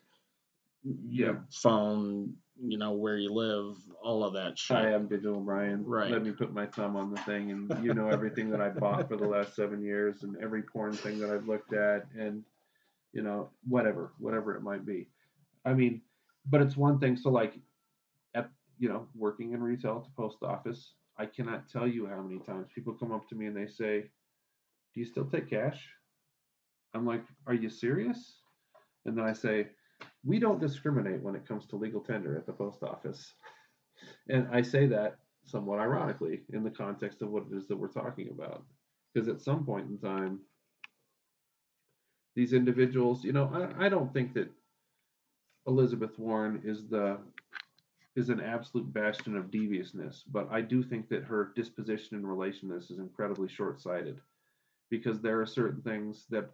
[0.84, 1.26] Yeah.
[1.26, 4.76] your phone, you know, where you live, all of that shit.
[4.76, 5.84] I am Digital Brian.
[5.84, 6.10] Right.
[6.10, 9.08] Let me put my thumb on the thing, and you know everything that I bought
[9.08, 12.44] for the last seven years, and every porn thing that I've looked at, and
[13.12, 15.08] you know whatever, whatever it might be.
[15.64, 16.02] I mean,
[16.46, 17.16] but it's one thing.
[17.16, 17.58] So like,
[18.34, 22.22] at you know, working in retail at the post office, I cannot tell you how
[22.22, 24.10] many times people come up to me and they say,
[24.92, 25.80] "Do you still take cash?"
[26.94, 28.40] I'm like, "Are you serious?"
[29.04, 29.68] And then I say,
[30.24, 33.34] we don't discriminate when it comes to legal tender at the post office.
[34.28, 37.88] And I say that somewhat ironically in the context of what it is that we're
[37.88, 38.62] talking about.
[39.12, 40.40] Because at some point in time,
[42.36, 44.50] these individuals, you know, I, I don't think that
[45.66, 47.18] Elizabeth Warren is the
[48.20, 52.68] is an absolute bastion of deviousness, but I do think that her disposition in relation
[52.68, 54.20] to this is incredibly short-sighted,
[54.90, 56.50] because there are certain things that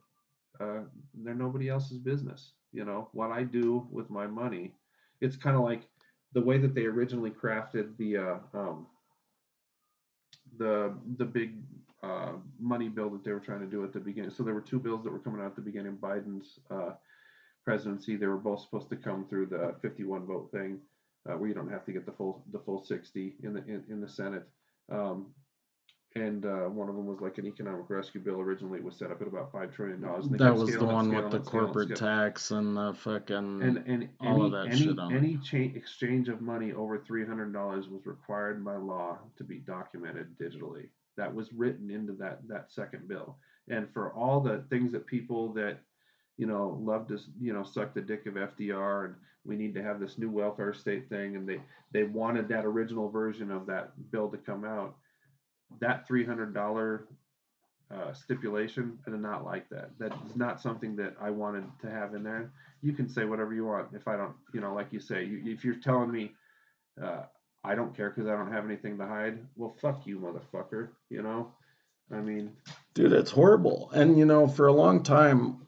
[0.60, 0.80] uh,
[1.14, 2.52] they're nobody else's business.
[2.72, 4.72] You know, what I do with my money,
[5.20, 5.82] it's kind of like
[6.32, 8.86] the way that they originally crafted the uh, um,
[10.58, 11.58] the the big
[12.02, 14.30] uh, money bill that they were trying to do at the beginning.
[14.30, 15.92] So there were two bills that were coming out at the beginning.
[15.92, 16.92] Of Biden's uh,
[17.64, 20.78] presidency, they were both supposed to come through the 51 vote thing,
[21.28, 23.84] uh, where you don't have to get the full the full 60 in the in,
[23.88, 24.46] in the Senate.
[24.90, 25.26] Um,
[26.16, 28.40] and uh, one of them was like an economic rescue bill.
[28.40, 30.26] Originally, it was set up at about five trillion dollars.
[30.30, 34.44] That was the one with the corporate tax and the fucking and and all any,
[34.46, 38.06] of that any, shit on any cha- exchange of money over three hundred dollars was
[38.06, 40.88] required by law to be documented digitally.
[41.18, 43.36] That was written into that that second bill.
[43.68, 45.80] And for all the things that people that
[46.38, 49.14] you know love to you know suck the dick of FDR and
[49.46, 51.60] we need to have this new welfare state thing and they
[51.92, 54.96] they wanted that original version of that bill to come out
[55.80, 57.06] that three hundred dollar
[57.90, 59.90] uh, stipulation, I did not like that.
[59.98, 62.50] That is not something that I wanted to have in there.
[62.82, 63.88] You can say whatever you want.
[63.94, 66.32] If I don't, you know, like you say, you, if you're telling me
[67.00, 67.22] uh,
[67.62, 70.88] I don't care because I don't have anything to hide, well, fuck you, motherfucker.
[71.10, 71.52] You know,
[72.12, 72.52] I mean,
[72.94, 73.90] dude, it's horrible.
[73.92, 75.66] And you know, for a long time,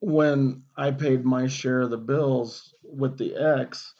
[0.00, 3.94] when I paid my share of the bills with the X,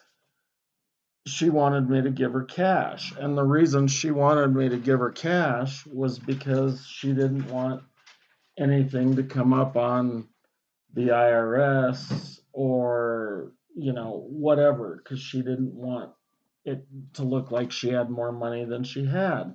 [1.27, 3.13] she wanted me to give her cash.
[3.19, 7.83] And the reason she wanted me to give her cash was because she didn't want
[8.59, 10.29] anything to come up on
[10.95, 16.11] the IRS or, you know, whatever, because she didn't want
[16.65, 16.85] it
[17.15, 19.55] to look like she had more money than she had,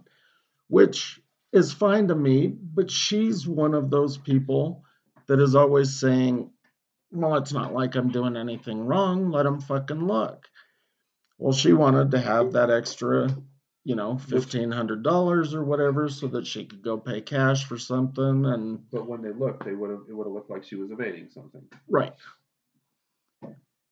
[0.67, 1.19] which
[1.51, 2.47] is fine to me.
[2.47, 4.84] But she's one of those people
[5.27, 6.51] that is always saying,
[7.11, 9.31] well, it's not like I'm doing anything wrong.
[9.31, 10.47] Let them fucking look.
[11.37, 13.29] Well, she wanted to have that extra,
[13.83, 17.77] you know, fifteen hundred dollars or whatever, so that she could go pay cash for
[17.77, 18.45] something.
[18.45, 20.91] And but when they looked, they would have it would have looked like she was
[20.91, 21.61] evading something.
[21.89, 22.13] Right.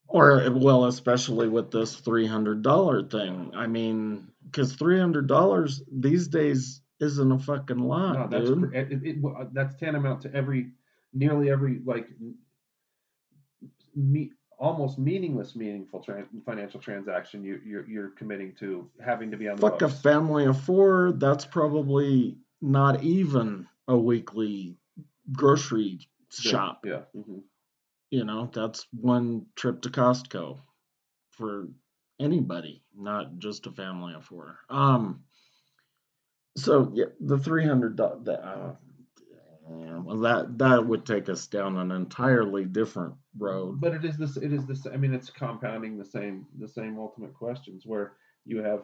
[0.07, 3.51] Or well, especially with this three hundred dollar thing.
[3.55, 8.73] I mean, because three hundred dollars these days isn't a fucking lot, no, that's dude.
[8.73, 10.71] It, it, it, that's tantamount to every,
[11.13, 12.07] nearly every like
[13.95, 16.05] me almost meaningless meaningful
[16.45, 19.93] financial transaction you, you're, you're committing to having to be on the fuck books.
[19.93, 24.77] a family of four that's probably not even a weekly
[25.31, 25.99] grocery
[26.29, 27.21] shop yeah, yeah.
[27.21, 27.39] Mm-hmm.
[28.11, 30.59] you know that's one trip to costco
[31.31, 31.67] for
[32.19, 35.23] anybody not just a family of four um
[36.55, 38.71] so yeah the 300 uh,
[39.65, 43.79] Uh, well, that that would take us down an entirely different road.
[43.79, 44.35] But it is this.
[44.37, 44.85] It is this.
[44.87, 48.13] I mean, it's compounding the same the same ultimate questions where
[48.45, 48.81] you have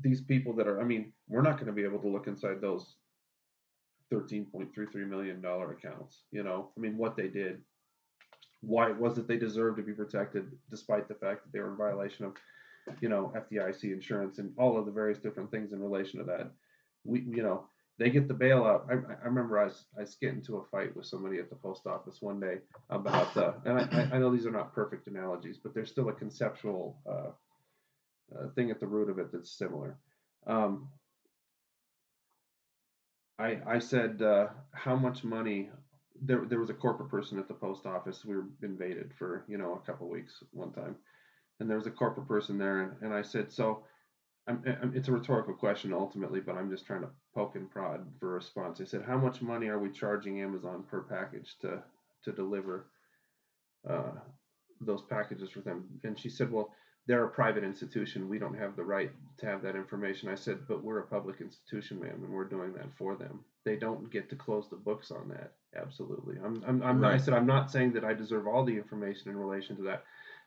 [0.00, 0.80] these people that are.
[0.80, 2.96] I mean, we're not going to be able to look inside those
[4.10, 6.22] thirteen point three three million dollar accounts.
[6.32, 7.60] You know, I mean, what they did.
[8.62, 11.70] Why it was it they deserved to be protected, despite the fact that they were
[11.70, 12.32] in violation of,
[13.00, 16.50] you know, FDIC insurance and all of the various different things in relation to that.
[17.04, 17.66] We, you know,
[17.98, 18.90] they get the bailout.
[18.90, 22.18] I, I remember I I was into a fight with somebody at the post office
[22.20, 22.58] one day
[22.90, 26.12] about the, and I, I know these are not perfect analogies, but there's still a
[26.12, 27.30] conceptual uh,
[28.36, 29.96] uh, thing at the root of it that's similar.
[30.46, 30.88] Um,
[33.38, 35.70] I, I said, uh, how much money,
[36.22, 38.24] there, there was a corporate person at the post office.
[38.24, 40.96] We were invaded for, you know, a couple weeks one time.
[41.60, 42.82] And there was a corporate person there.
[42.82, 43.84] And, and I said, so
[44.48, 48.06] I'm, I'm, it's a rhetorical question ultimately, but I'm just trying to poke and prod
[48.20, 48.80] for a response.
[48.80, 51.82] I said, "How much money are we charging Amazon per package to
[52.24, 52.86] to deliver
[53.88, 54.12] uh,
[54.80, 56.72] those packages for them?" And she said, "Well,
[57.06, 58.28] they're a private institution.
[58.28, 61.40] We don't have the right to have that information." I said, "But we're a public
[61.40, 63.44] institution, ma'am, and we're doing that for them.
[63.64, 65.54] They don't get to close the books on that.
[65.74, 66.36] Absolutely.
[66.44, 67.14] I'm, I'm, I'm right.
[67.14, 70.04] I said, I'm not saying that I deserve all the information in relation to that."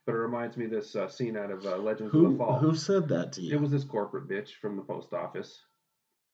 [0.10, 2.38] But it reminds me of this uh, scene out of uh, Legends who, of the
[2.40, 2.58] Fall.
[2.58, 3.54] Who said that to you?
[3.54, 5.62] It was this corporate bitch from the post office.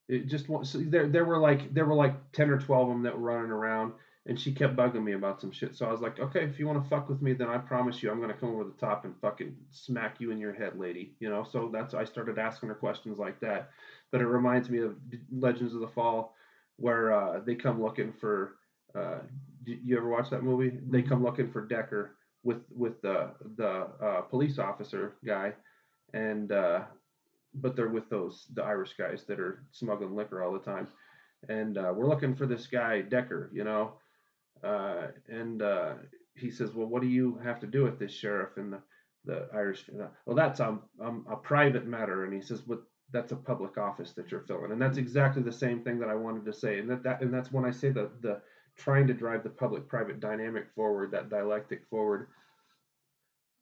[0.08, 3.04] It just so there there were like there were like ten or twelve of them
[3.04, 3.92] that were running around,
[4.28, 5.76] and she kept bugging me about some shit.
[5.76, 8.02] So I was like, okay, if you want to fuck with me, then I promise
[8.02, 11.16] you, I'm gonna come over the top and fucking smack you in your head, lady.
[11.20, 11.44] You know.
[11.44, 13.72] So that's I started asking her questions like that.
[14.10, 14.96] But it reminds me of
[15.34, 16.34] Legends of the Fall,
[16.78, 18.56] where uh, they come looking for.
[18.98, 19.18] Uh,
[19.66, 20.72] you ever watch that movie?
[20.88, 22.12] They come looking for Deckard
[22.46, 25.52] with with the the uh, police officer guy,
[26.14, 26.82] and uh,
[27.56, 30.88] but they're with those the Irish guys that are smuggling liquor all the time,
[31.50, 33.94] and uh, we're looking for this guy Deckard, you know,
[34.64, 35.94] uh, and uh,
[36.36, 38.52] he says, well, what do you have to do with this sheriff?
[38.58, 38.82] And the
[39.26, 39.90] the Irish,
[40.28, 44.30] well, that's um, a private matter, and he says, but that's a public office that
[44.30, 47.02] you're filling, and that's exactly the same thing that I wanted to say, and that,
[47.04, 48.40] that and that's when I say the the
[48.78, 52.28] trying to drive the public-private dynamic forward, that dialectic forward.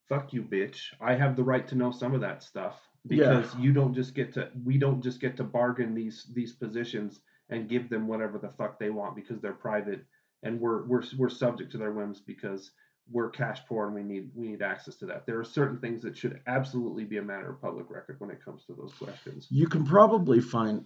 [0.09, 0.79] Fuck you, bitch.
[0.99, 3.61] I have the right to know some of that stuff because yeah.
[3.61, 7.69] you don't just get to we don't just get to bargain these these positions and
[7.69, 10.05] give them whatever the fuck they want because they're private
[10.43, 12.71] and we're we're we're subject to their whims because
[13.11, 15.25] we're cash poor and we need we need access to that.
[15.25, 18.43] There are certain things that should absolutely be a matter of public record when it
[18.43, 19.47] comes to those questions.
[19.49, 20.85] You can probably find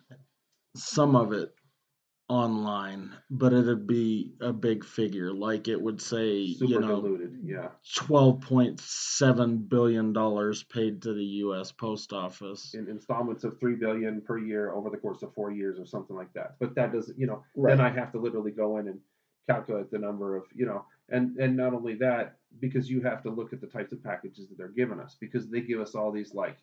[0.75, 1.53] some of it
[2.29, 5.31] online, but it'd be a big figure.
[5.31, 11.01] Like it would say, Super you know, diluted, yeah, twelve point seven billion dollars paid
[11.03, 11.71] to the U.S.
[11.71, 15.79] Post Office in installments of three billion per year over the course of four years,
[15.79, 16.55] or something like that.
[16.59, 17.77] But that doesn't, you know, right.
[17.77, 18.99] then I have to literally go in and
[19.49, 23.29] calculate the number of, you know, and and not only that, because you have to
[23.29, 26.11] look at the types of packages that they're giving us, because they give us all
[26.11, 26.57] these like,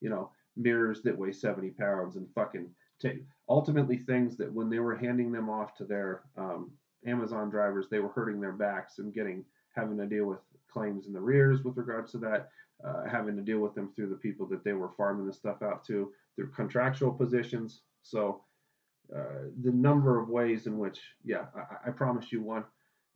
[0.00, 4.78] you know, mirrors that weigh seventy pounds and fucking take ultimately things that when they
[4.78, 6.70] were handing them off to their um,
[7.06, 9.44] Amazon drivers, they were hurting their backs and getting
[9.74, 10.38] having to deal with
[10.70, 12.50] claims in the rears with regards to that,
[12.84, 15.62] uh, having to deal with them through the people that they were farming the stuff
[15.62, 17.82] out to, their contractual positions.
[18.02, 18.42] So
[19.14, 22.64] uh, the number of ways in which, yeah, I, I, promise you one.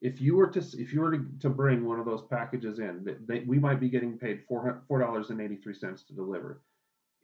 [0.00, 3.16] If you were to if you were to, to bring one of those packages in,
[3.26, 6.62] they, we might be getting paid four four dollars and eighty three cents to deliver.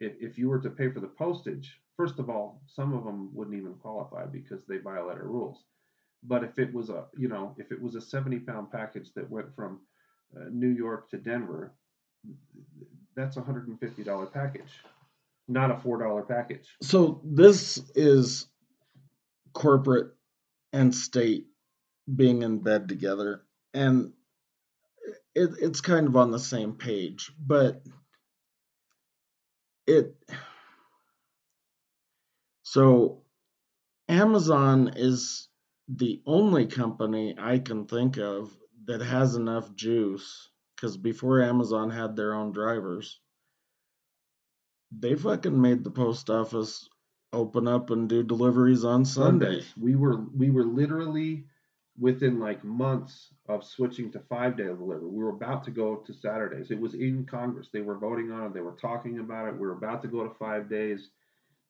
[0.01, 3.57] If, you were to pay for the postage, first of all, some of them wouldn't
[3.57, 5.65] even qualify because they violate our rules.
[6.23, 9.31] But if it was a, you know, if it was a 70 pound package that
[9.31, 9.81] went from
[10.37, 11.73] uh, New York to Denver,
[13.17, 14.81] that's a $150 package,
[15.49, 16.77] not a $4 package.
[16.83, 18.47] So this is
[19.53, 20.13] corporate
[20.73, 21.47] and state
[22.15, 23.43] being in bed together.
[23.75, 24.13] And
[25.35, 27.83] it, it's kind of on the same page, but
[29.89, 30.15] it
[32.63, 33.23] so
[34.09, 35.49] Amazon is
[35.89, 38.51] the only company I can think of
[38.87, 43.21] that has enough juice because before Amazon had their own drivers,
[44.93, 46.89] they fucking made the post office
[47.33, 49.63] open up and do deliveries on Sunday.
[49.79, 51.47] We were we were literally
[52.01, 55.09] within like months of switching to five day delivery.
[55.09, 56.71] We were about to go to Saturdays.
[56.71, 57.69] It was in Congress.
[57.73, 58.55] They were voting on it.
[58.55, 59.55] They were talking about it.
[59.55, 61.11] We were about to go to five days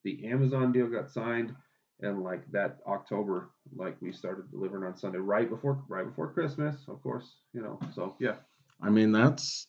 [0.04, 1.54] the Amazon deal got signed,
[2.00, 6.76] and like that October, like we started delivering on Sunday right before right before Christmas,
[6.88, 7.78] of course, you know.
[7.94, 8.36] So yeah.
[8.80, 9.66] I mean that's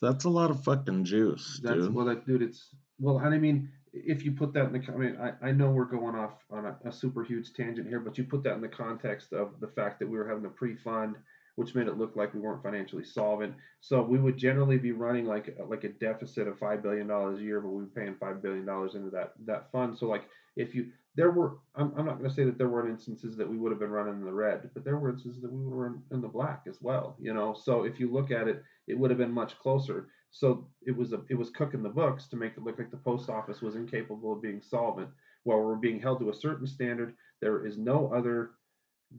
[0.00, 1.94] that's a lot of fucking juice, that's, dude.
[1.94, 2.68] Well, that dude, it's
[3.00, 5.70] well, and I mean, if you put that in the, I mean, I, I know
[5.70, 8.60] we're going off on a, a super huge tangent here, but you put that in
[8.60, 11.16] the context of the fact that we were having to pre-fund
[11.56, 13.54] which made it look like we weren't financially solvent.
[13.80, 17.42] So we would generally be running like like a deficit of five billion dollars a
[17.42, 19.96] year, but we were paying five billion dollars into that that fund.
[19.98, 20.24] So like
[20.56, 23.48] if you there were I'm, I'm not going to say that there weren't instances that
[23.48, 25.88] we would have been running in the red, but there were instances that we were
[25.88, 27.16] in, in the black as well.
[27.20, 30.08] You know, so if you look at it, it would have been much closer.
[30.32, 32.96] So it was a it was cooking the books to make it look like the
[32.96, 35.10] post office was incapable of being solvent.
[35.44, 38.52] While we're being held to a certain standard, there is no other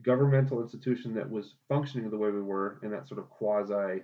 [0.02, 4.02] governmental institution that was functioning the way we were in that sort of quasi,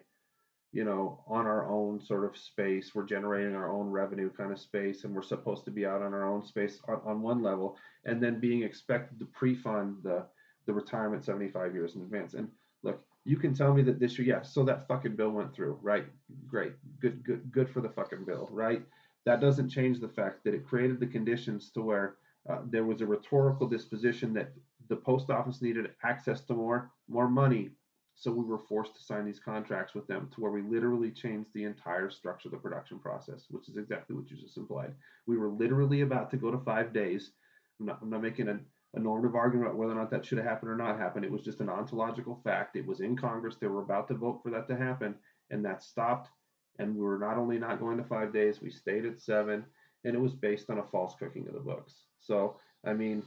[0.72, 2.94] you know, on our own sort of space.
[2.94, 6.14] We're generating our own revenue kind of space, and we're supposed to be out on
[6.14, 10.26] our own space on, on one level, and then being expected to pre-fund the
[10.66, 12.34] the retirement 75 years in advance.
[12.34, 12.48] And
[12.84, 15.78] look, you can tell me that this year, yeah, so that fucking bill went through,
[15.82, 16.06] right?
[16.46, 18.82] Great, good, good, good for the fucking bill, right?
[19.26, 22.16] That doesn't change the fact that it created the conditions to where
[22.48, 24.52] uh, there was a rhetorical disposition that
[24.88, 27.70] the post office needed access to more more money
[28.16, 31.48] so we were forced to sign these contracts with them to where we literally changed
[31.54, 34.92] the entire structure of the production process which is exactly what you just implied
[35.26, 37.30] we were literally about to go to five days
[37.78, 38.58] i'm not, I'm not making a,
[38.94, 41.24] a normative argument about whether or not that should have happened or not happened.
[41.24, 42.76] It was just an ontological fact.
[42.76, 43.56] It was in congress.
[43.60, 45.14] They were about to vote for that to happen
[45.50, 46.30] and that stopped.
[46.78, 49.64] And we were not only not going to five days we stayed at seven
[50.04, 51.94] and it was based on a false cooking of the books.
[52.18, 53.22] So i mean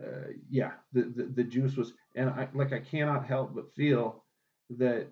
[0.00, 4.24] uh, yeah, the, the, the juice was, and I like I cannot help but feel
[4.70, 5.08] that.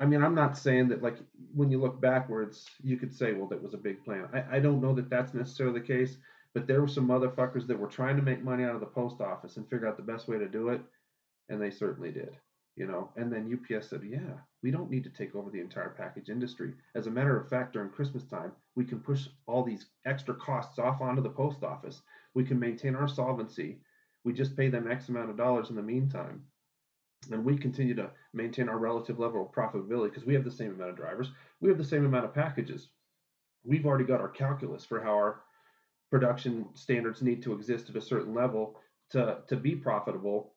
[0.00, 1.16] I mean, I'm not saying that like
[1.54, 4.28] when you look backwards, you could say, well, that was a big plan.
[4.32, 6.16] I, I don't know that that's necessarily the case,
[6.54, 9.20] but there were some motherfuckers that were trying to make money out of the post
[9.20, 10.80] office and figure out the best way to do it,
[11.48, 12.36] and they certainly did
[12.74, 14.32] you know and then ups said yeah
[14.62, 17.74] we don't need to take over the entire package industry as a matter of fact
[17.74, 22.00] during christmas time we can push all these extra costs off onto the post office
[22.34, 23.80] we can maintain our solvency.
[24.24, 26.44] We just pay them X amount of dollars in the meantime.
[27.30, 30.72] And we continue to maintain our relative level of profitability because we have the same
[30.72, 31.30] amount of drivers.
[31.60, 32.88] We have the same amount of packages.
[33.64, 35.42] We've already got our calculus for how our
[36.12, 38.78] production standards need to exist at a certain level
[39.10, 40.52] to, to be profitable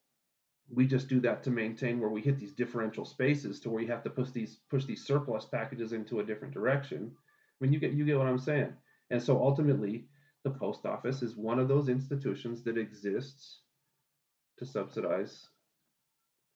[0.73, 3.87] we just do that to maintain where we hit these differential spaces to where you
[3.87, 7.11] have to push these push these surplus packages into a different direction.
[7.13, 8.73] I mean, you get you get what I'm saying.
[9.11, 10.05] And so ultimately,
[10.43, 13.59] the post office is one of those institutions that exists
[14.57, 15.47] to subsidize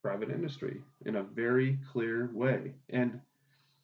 [0.02, 2.74] private industry in a very clear way.
[2.90, 3.20] And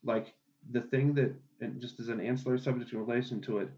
[0.04, 0.34] like
[0.72, 3.70] the thing that, and just as an ancillary subject in relation to it,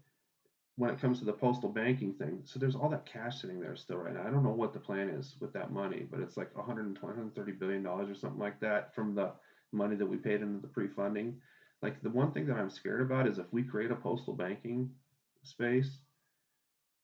[0.78, 3.74] when it comes to the postal banking thing, so there's all that cash sitting there
[3.74, 4.22] still right now.
[4.24, 7.52] I don't know what the plan is with that money, but it's like 120, 130
[7.52, 9.32] billion dollars or something like that from the
[9.72, 11.36] money that we paid into the pre-funding.
[11.82, 14.88] Like the one thing that I'm scared about is if we create a postal banking
[15.42, 15.98] space,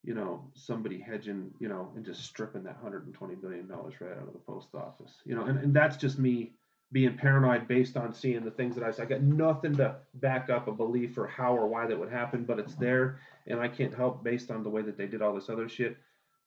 [0.03, 4.27] you know, somebody hedging, you know, and just stripping that 120 billion dollars right out
[4.27, 6.53] of the post office, you know, and, and that's just me
[6.95, 10.69] being paranoid based on seeing the things that I, I got nothing to back up
[10.69, 13.93] a belief or how or why that would happen, but it's there, and I can't
[13.93, 15.97] help based on the way that they did all this other shit.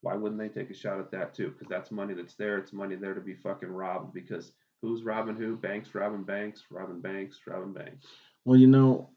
[0.00, 1.50] Why wouldn't they take a shot at that too?
[1.50, 2.56] Because that's money that's there.
[2.56, 4.14] It's money there to be fucking robbed.
[4.14, 5.54] Because who's robbing who?
[5.54, 8.06] Banks robbing banks, robbing banks, robbing banks.
[8.46, 9.10] Well, you know,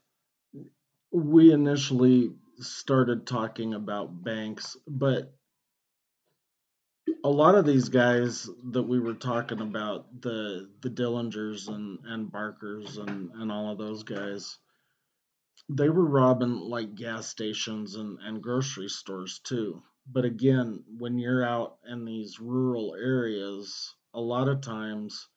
[1.12, 5.32] we initially started talking about banks, but
[7.24, 12.30] a lot of these guys that we were talking about, the the Dillingers and and
[12.30, 14.58] Barkers and and all of those guys,
[15.68, 19.82] they were robbing like gas stations and and grocery stores too.
[20.10, 25.28] But again, when you're out in these rural areas, a lot of times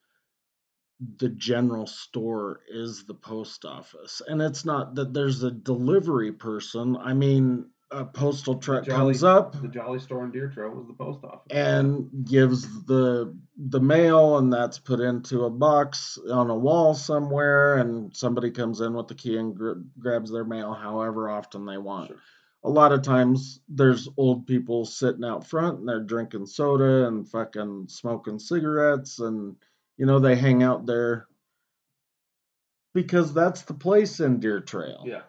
[1.17, 4.21] the general store is the post office.
[4.27, 6.95] And it's not that there's a delivery person.
[6.97, 10.87] I mean, a postal truck Jolly- comes up The Jolly Store in Deer Trail was
[10.87, 11.45] the post office.
[11.51, 17.77] and gives the the mail and that's put into a box on a wall somewhere
[17.77, 21.77] and somebody comes in with the key and gr- grabs their mail however often they
[21.77, 22.07] want.
[22.07, 22.17] Sure.
[22.63, 27.29] A lot of times there's old people sitting out front and they're drinking soda and
[27.29, 29.55] fucking smoking cigarettes and
[29.97, 31.27] you know they hang out there
[32.93, 35.03] because that's the place in Deer Trail.
[35.05, 35.21] Yeah.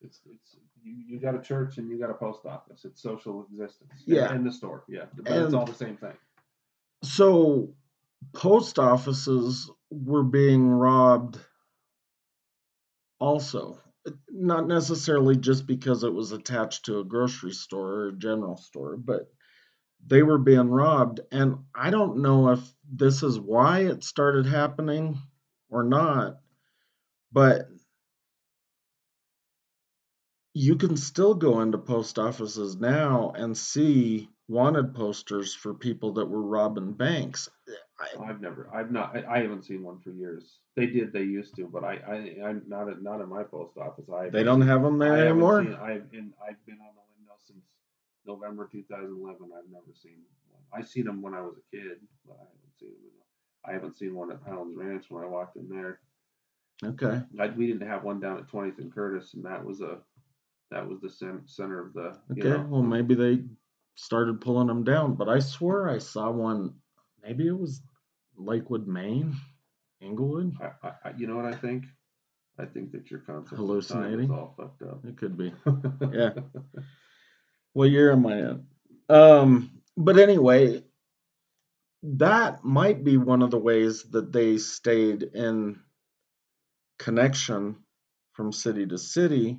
[0.00, 0.55] It's it's
[0.86, 2.84] you, you got a church and you got a post office.
[2.84, 3.92] It's social existence.
[4.06, 4.32] Yeah.
[4.32, 4.84] And the store.
[4.88, 5.06] Yeah.
[5.14, 6.14] But And- it's all the same thing.
[7.02, 7.74] So
[8.34, 11.38] post offices were being robbed
[13.18, 13.78] also.
[14.30, 18.96] Not necessarily just because it was attached to a grocery store or a general store,
[18.96, 19.32] but
[20.06, 21.20] they were being robbed.
[21.32, 25.18] And I don't know if this is why it started happening
[25.68, 26.38] or not,
[27.32, 27.68] but
[30.56, 36.24] you can still go into post offices now and see wanted posters for people that
[36.24, 37.50] were robbing banks.
[38.00, 40.60] I, I've never I've not I, I haven't seen one for years.
[40.74, 43.76] They did, they used to, but I, I I'm not at not in my post
[43.76, 44.06] office.
[44.08, 45.62] I they don't have them there I anymore.
[45.62, 47.64] Seen, I've been I've been on the window since
[48.26, 49.50] November 2011.
[49.54, 50.62] I've never seen one.
[50.72, 53.12] I seen them when I was a kid, but I haven't seen them.
[53.12, 56.00] In, I haven't seen one at Highlands Ranch when I walked in there.
[56.82, 57.20] Okay.
[57.34, 59.98] Like we didn't have one down at 20th and Curtis, and that was a
[60.70, 62.18] that was the cen- center of the.
[62.34, 62.62] You Okay.
[62.62, 63.44] know, Well, maybe they
[63.94, 66.74] started pulling them down, but I swear I saw one.
[67.22, 67.82] Maybe it was
[68.36, 69.34] Lakewood, Maine,
[70.02, 70.54] Englewood.
[70.60, 71.84] I, I, you know what I think?
[72.58, 74.30] I think that your concept of Hallucinating?
[74.30, 75.04] all fucked up.
[75.04, 75.52] It could be.
[76.12, 76.30] Yeah.
[77.72, 78.66] What year am I in?
[79.10, 80.82] Um, but anyway,
[82.02, 85.80] that might be one of the ways that they stayed in
[86.98, 87.76] connection
[88.32, 89.58] from city to city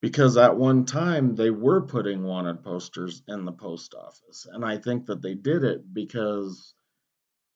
[0.00, 4.46] because at one time they were putting wanted posters in the post office.
[4.50, 6.74] And I think that they did it because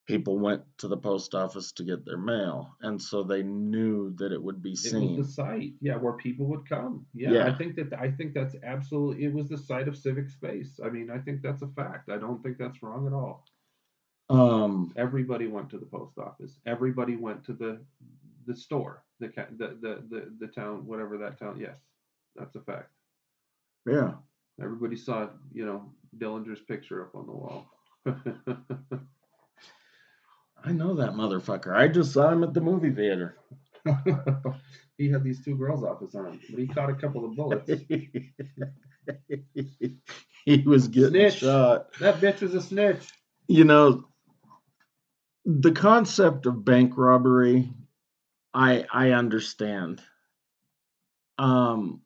[0.07, 2.77] people went to the post office to get their mail.
[2.81, 5.15] And so they knew that it would be seen.
[5.15, 7.07] It was the site, yeah, where people would come.
[7.15, 9.25] Yeah, I think that I think that's absolutely.
[9.25, 10.81] It was the site of civic space.
[10.85, 12.11] I mean, I think that's a fact.
[12.11, 13.47] I don't think that's wrong at all.
[14.31, 16.59] Um, Everybody went to the post office.
[16.67, 17.81] Everybody went to the
[18.47, 21.59] the store, the the the the, the town, whatever that town.
[21.61, 21.77] Yes,
[22.37, 22.91] that's a fact.
[23.87, 24.13] yeah.
[24.63, 27.67] Everybody saw, you know, Dillinger's picture up on the wall.
[30.65, 31.75] I know that motherfucker.
[31.75, 33.37] I just saw him at the movie theater.
[34.99, 37.69] he had these two girls off his arm, but he caught a couple of bullets.
[40.45, 41.39] he was getting Snitch.
[41.39, 41.87] shot.
[42.01, 43.03] that bitch was a snitch.
[43.49, 44.05] You know,
[45.45, 47.71] the concept of bank robbery,
[48.55, 50.01] I I understand.
[51.39, 52.03] Um,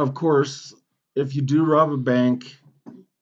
[0.00, 0.74] of course,
[1.16, 2.56] if you do rob a bank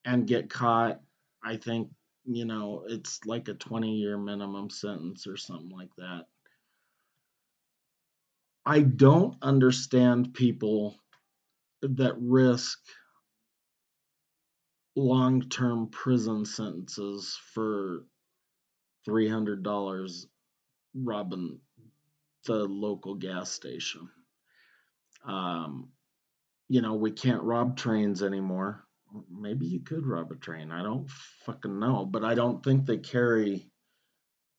[0.05, 1.01] and get caught,
[1.45, 1.91] I think
[2.27, 6.27] you know it's like a 20 year minimum sentence or something like that.
[8.67, 10.97] I don't understand people
[11.83, 12.79] that risk
[14.97, 18.05] long-term prison sentences for
[19.05, 20.27] three hundred dollars
[20.95, 21.61] robbing
[22.47, 24.09] the local gas station.
[25.25, 25.91] Um,
[26.69, 28.85] you know, we can't rob trains anymore.
[29.31, 30.71] Maybe you could rob a train.
[30.71, 31.09] I don't
[31.47, 33.71] fucking know, but I don't think they carry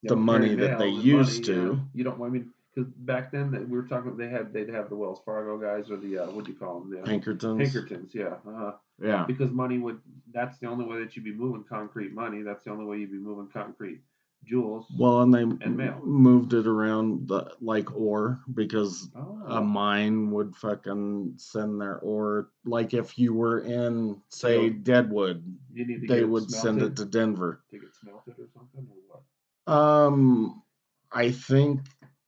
[0.03, 1.79] the money that they is used money, to.
[1.93, 2.21] You don't.
[2.21, 5.21] I mean, because back then that we were talking, they had they'd have the Wells
[5.23, 6.89] Fargo guys or the uh, what do you call them?
[6.89, 7.59] The Pinkertons.
[7.59, 8.15] Pinkertons.
[8.15, 8.37] Yeah.
[8.47, 8.71] Uh-huh.
[8.99, 9.25] Yeah.
[9.27, 9.99] Because money would.
[10.33, 12.41] That's the only way that you'd be moving concrete money.
[12.41, 14.01] That's the only way you'd be moving concrete
[14.45, 14.85] jewels.
[14.97, 16.01] Well, and they And mail.
[16.03, 19.41] moved it around the like ore because oh.
[19.47, 22.49] a mine would fucking send their ore.
[22.65, 24.69] Like if you were in, say.
[24.69, 27.61] Deadwood, you need to they would send it to Denver.
[27.69, 29.21] to get smelted or something or
[29.65, 29.73] what?
[29.73, 30.63] Um,
[31.11, 31.81] I think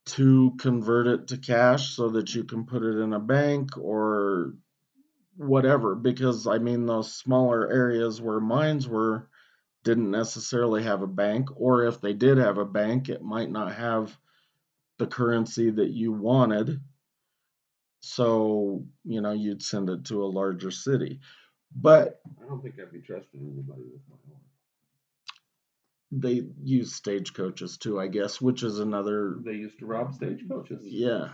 [0.04, 4.54] to convert it to cash so that you can put it in a bank or
[5.36, 5.94] whatever.
[5.94, 9.28] Because I mean, those smaller areas where mines were
[9.84, 13.74] didn't necessarily have a bank, or if they did have a bank, it might not
[13.74, 14.16] have
[14.98, 16.80] the currency that you wanted.
[18.00, 21.20] So, you know, you'd send it to a larger city.
[21.74, 24.40] But I don't think I'd be trusting anybody with my own.
[26.20, 29.36] they use stagecoaches too, I guess, which is another.
[29.44, 30.80] They used to rob stagecoaches.
[30.84, 31.28] Yeah,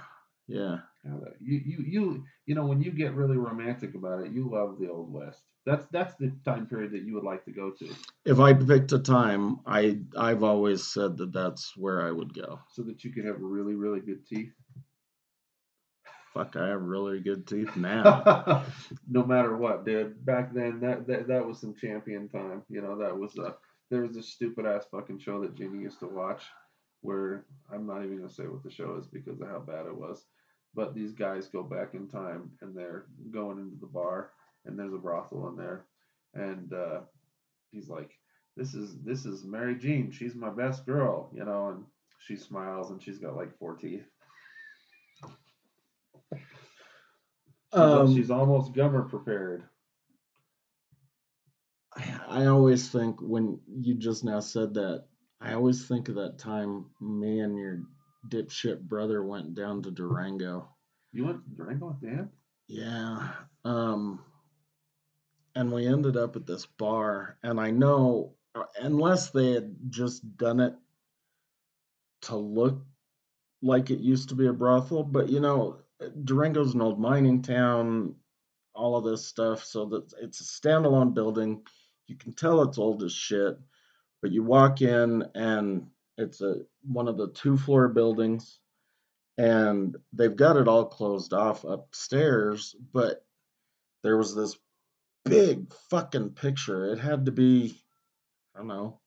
[0.47, 0.79] yeah.
[1.05, 4.79] Yeah, You, you, you, you know, when you get really romantic about it, you love
[4.79, 5.43] the old west.
[5.69, 7.95] That's that's the time period that you would like to go to,
[8.25, 12.61] If I picked a time, I I've always said that that's where I would go.
[12.71, 14.55] so that you could have really, really good teeth.
[16.33, 18.65] Fuck, I have really good teeth now.
[19.11, 20.25] no matter what, dude.
[20.25, 22.63] Back then, that, that that was some champion time.
[22.71, 23.55] You know, that was a
[23.91, 26.45] there was a stupid ass fucking show that Jimmy used to watch,
[27.03, 29.95] where I'm not even gonna say what the show is because of how bad it
[29.95, 30.25] was.
[30.75, 34.31] But these guys go back in time and they're going into the bar
[34.69, 35.87] and there's a brothel in there,
[36.35, 37.01] and uh,
[37.73, 38.13] he's like,
[38.57, 40.13] "This is this is Mary Jean.
[40.13, 41.85] She's my best girl," you know, and
[42.21, 44.07] she smiles and she's got like four teeth.
[47.73, 49.65] She's, Um, she's almost gummer prepared.
[52.29, 55.05] I always think when you just now said that,
[55.41, 57.83] I always think of that time me and your
[58.29, 60.69] dipshit brother went down to Durango.
[61.13, 62.31] You went to Durango with Dan?
[62.69, 63.31] Yeah.
[63.65, 64.21] Um
[65.59, 70.37] and we ended up at this bar and I know uh, unless they had just
[70.37, 70.75] done it
[72.23, 72.87] to look
[73.61, 75.81] like it used to be a brothel, but you know,
[76.23, 78.15] Durango's an old mining town,
[78.73, 81.63] all of this stuff, so that it's a standalone building.
[82.07, 83.59] You can tell it's old as shit,
[84.23, 88.61] but you walk in and it's a one of the two floor buildings
[89.37, 93.25] and they've got it all closed off upstairs, but
[94.05, 94.57] there was this
[95.29, 96.93] big fucking picture.
[96.93, 97.77] It had to be,
[98.55, 99.01] I don't know,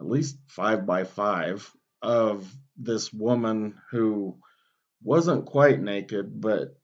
[0.00, 1.70] at least five by five
[2.02, 4.38] of this woman who
[5.02, 6.76] wasn't quite naked, but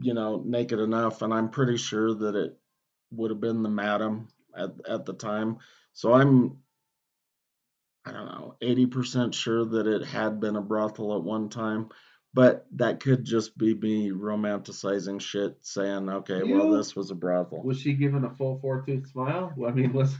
[0.00, 1.22] you know, naked enough.
[1.22, 2.56] And I'm pretty sure that it
[3.10, 5.58] would have been the madam at, at the time.
[5.92, 6.58] So I'm,
[8.04, 11.88] I don't know, 80% sure that it had been a brothel at one time.
[12.34, 17.62] But that could just be me romanticizing shit, saying, okay, well, this was a brothel.
[17.62, 19.52] Was she given a full four tooth smile?
[19.66, 20.14] I mean, was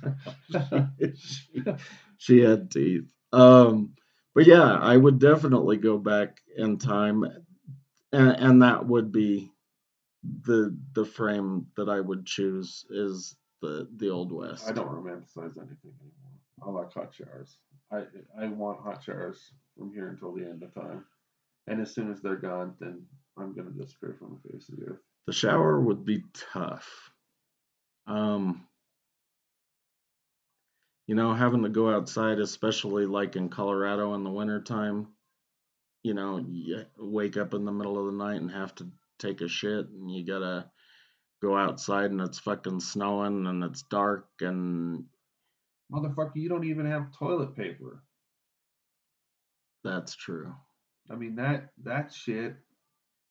[1.14, 1.62] she,
[2.16, 3.12] she had teeth.
[3.32, 3.94] Um,
[4.34, 7.24] but yeah, I would definitely go back in time,
[8.12, 9.50] and, and that would be
[10.22, 14.68] the the frame that I would choose is the the old west.
[14.68, 16.38] I don't romanticize anything anymore.
[16.62, 17.58] I like hot showers.
[17.92, 18.04] I
[18.40, 21.04] I want hot showers from here until the end of time.
[21.68, 23.06] And as soon as they're gone, then
[23.36, 25.02] I'm gonna disappear from the face of the earth.
[25.26, 27.10] The shower would be tough.
[28.06, 28.66] Um,
[31.06, 35.08] you know, having to go outside, especially like in Colorado in the wintertime,
[36.02, 39.42] you know, you wake up in the middle of the night and have to take
[39.42, 40.70] a shit, and you gotta
[41.42, 45.04] go outside and it's fucking snowing and it's dark and
[45.92, 48.02] Motherfucker, you don't even have toilet paper.
[49.84, 50.54] that's true.
[51.10, 52.56] I mean that that shit.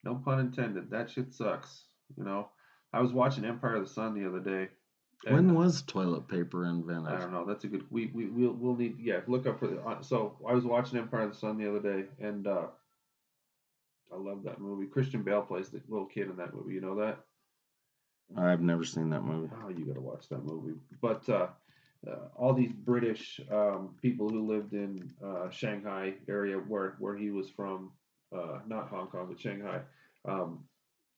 [0.04, 0.92] No pun intended.
[0.92, 1.84] That shit sucks.
[2.18, 2.50] You know.
[2.94, 4.70] I was watching Empire of the Sun the other day.
[5.28, 7.12] When was toilet paper invented?
[7.12, 7.46] I don't know.
[7.46, 7.86] That's a good.
[7.90, 8.98] We we we'll, we'll need.
[9.00, 9.82] Yeah, look up for the.
[9.82, 12.68] Uh, so I was watching Empire of the Sun the other day, and uh,
[14.14, 14.86] I love that movie.
[14.86, 16.74] Christian Bale plays the little kid in that movie.
[16.74, 17.20] You know that?
[18.38, 19.52] I've never seen that movie.
[19.64, 20.78] Oh, you got to watch that movie.
[21.02, 21.48] But uh,
[22.06, 27.32] uh, all these British um, people who lived in uh, Shanghai area, where where he
[27.32, 27.92] was from,
[28.36, 29.82] uh, not Hong Kong, but Shanghai.
[30.26, 30.64] Um,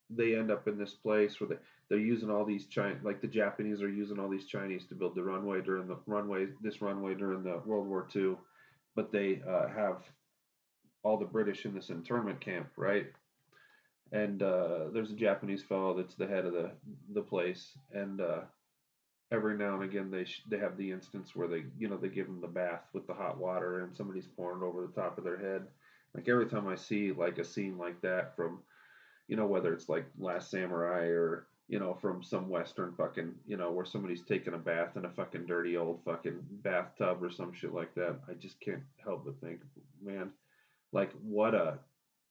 [0.10, 1.58] they end up in this place where they
[1.90, 5.16] they're using all these China like the Japanese are using all these Chinese to build
[5.16, 8.36] the runway during the runway this runway during the World War II,
[8.96, 10.04] but they uh, have
[11.04, 13.08] all the British in this internment camp, right?
[14.12, 16.72] And uh, there's a Japanese fellow that's the head of the
[17.14, 18.42] the place, and uh,
[19.32, 22.08] every now and again they sh- they have the instance where they you know they
[22.08, 25.18] give them the bath with the hot water and somebody's pouring it over the top
[25.18, 25.68] of their head.
[26.16, 28.60] Like every time I see like a scene like that from,
[29.28, 33.58] you know whether it's like Last Samurai or you know from some western fucking you
[33.58, 37.54] know where somebody's taking a bath in a fucking dirty old fucking bathtub or some
[37.54, 39.62] shit like that, I just can't help but think,
[40.04, 40.32] man,
[40.92, 41.78] like what a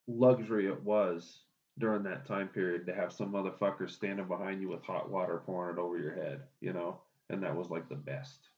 [0.09, 1.43] luxury it was
[1.79, 5.77] during that time period to have some motherfucker standing behind you with hot water pouring
[5.77, 7.01] it over your head, you know,
[7.31, 8.49] and that was like the best.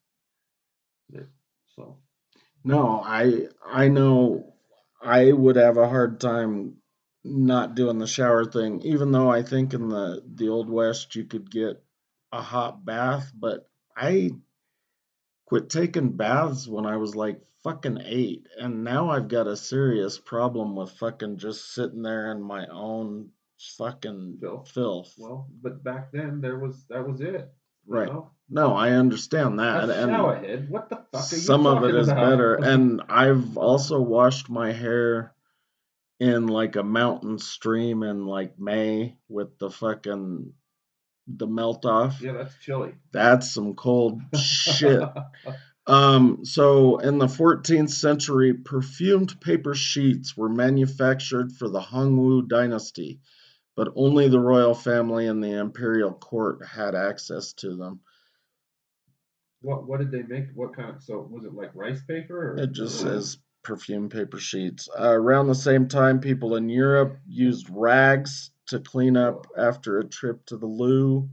[1.76, 1.96] So.
[2.64, 4.54] No, I I know
[5.00, 6.76] I would have a hard time
[7.24, 11.24] not doing the shower thing, even though I think in the the old west you
[11.24, 11.82] could get
[12.32, 14.30] a hot bath, but I
[15.50, 20.16] quit taking baths when I was like fucking eight, and now I've got a serious
[20.16, 23.30] problem with fucking just sitting there in my own
[23.76, 24.70] fucking filth.
[24.70, 25.12] filth.
[25.18, 27.52] Well, but back then there was that was it.
[27.84, 28.06] Right.
[28.06, 28.30] Know?
[28.48, 29.88] No, I understand that.
[29.88, 30.68] That's and showerhead.
[30.68, 31.42] What the fuck are you doing?
[31.42, 32.30] Some of it is about?
[32.30, 32.54] better.
[32.62, 35.34] and I've also washed my hair
[36.20, 40.52] in like a mountain stream in like May with the fucking
[41.26, 42.20] the melt off.
[42.20, 42.94] Yeah, that's chilly.
[43.12, 45.02] That's some cold shit.
[45.86, 53.20] Um, so in the 14th century, perfumed paper sheets were manufactured for the Hongwu dynasty,
[53.76, 58.00] but only the royal family and the imperial court had access to them.
[59.62, 60.46] What what did they make?
[60.54, 62.52] What kind of so was it like rice paper?
[62.52, 62.56] Or?
[62.56, 64.88] It just says perfume paper sheets.
[64.98, 70.04] Uh, around the same time, people in Europe used rags to clean up after a
[70.04, 71.28] trip to the loo.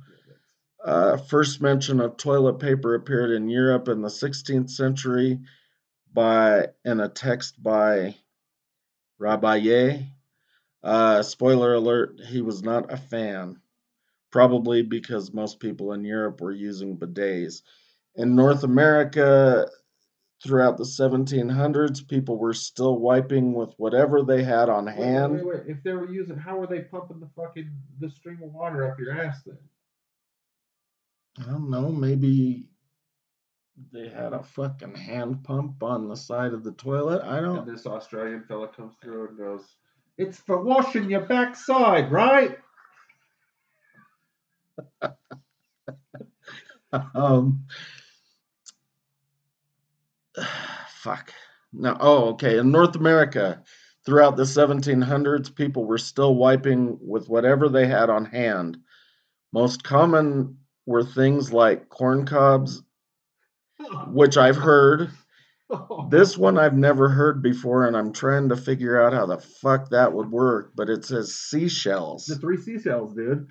[0.84, 5.40] Uh, first mention of toilet paper appeared in Europe in the 16th century
[6.14, 8.16] by in a text by
[9.20, 10.12] Rabelais.
[10.84, 13.60] Uh, spoiler alert: he was not a fan,
[14.32, 17.62] probably because most people in Europe were using bidets.
[18.16, 19.68] In North America,
[20.44, 25.34] throughout the 1700s, people were still wiping with whatever they had on hand.
[25.34, 25.68] Wait, wait, wait.
[25.68, 29.00] If they were using, how were they pumping the fucking the stream of water up
[29.00, 29.58] your ass then?
[31.40, 31.92] I don't know.
[31.92, 32.68] Maybe
[33.94, 37.22] they had a fucking hand pump on the side of the toilet.
[37.24, 37.60] I don't.
[37.60, 39.62] And this Australian fella comes through and goes,
[40.18, 42.58] "It's for washing your backside, right?"
[47.14, 47.66] um.
[50.90, 51.34] Fuck.
[51.74, 51.98] No.
[52.00, 52.58] Oh, okay.
[52.58, 53.64] In North America,
[54.06, 58.78] throughout the 1700s, people were still wiping with whatever they had on hand.
[59.54, 62.82] Most common were things like corn cobs,
[64.08, 65.10] which I've heard.
[66.10, 69.90] This one I've never heard before, and I'm trying to figure out how the fuck
[69.90, 70.72] that would work.
[70.78, 72.26] But it says seashells.
[72.26, 73.50] The three seashells, dude.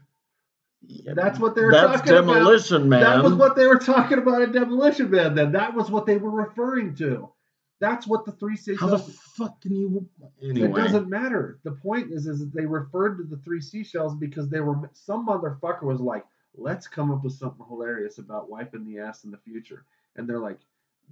[0.89, 2.89] Yeah, that's what they were that's talking demolition about.
[2.89, 3.01] man.
[3.01, 5.34] That was what they were talking about in demolition man.
[5.34, 7.30] Then that was what they were referring to.
[7.78, 8.91] That's what the three seashells.
[8.91, 10.09] How the fuck can you?
[10.43, 10.68] Anyway.
[10.68, 11.59] It doesn't matter.
[11.64, 15.82] The point is, is they referred to the three seashells because they were some motherfucker
[15.82, 16.24] was like,
[16.55, 19.84] let's come up with something hilarious about wiping the ass in the future.
[20.16, 20.59] And they're like,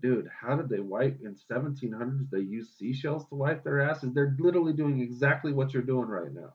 [0.00, 2.30] dude, how did they wipe in 1700s?
[2.30, 4.12] They used seashells to wipe their asses.
[4.12, 6.54] They're literally doing exactly what you're doing right now.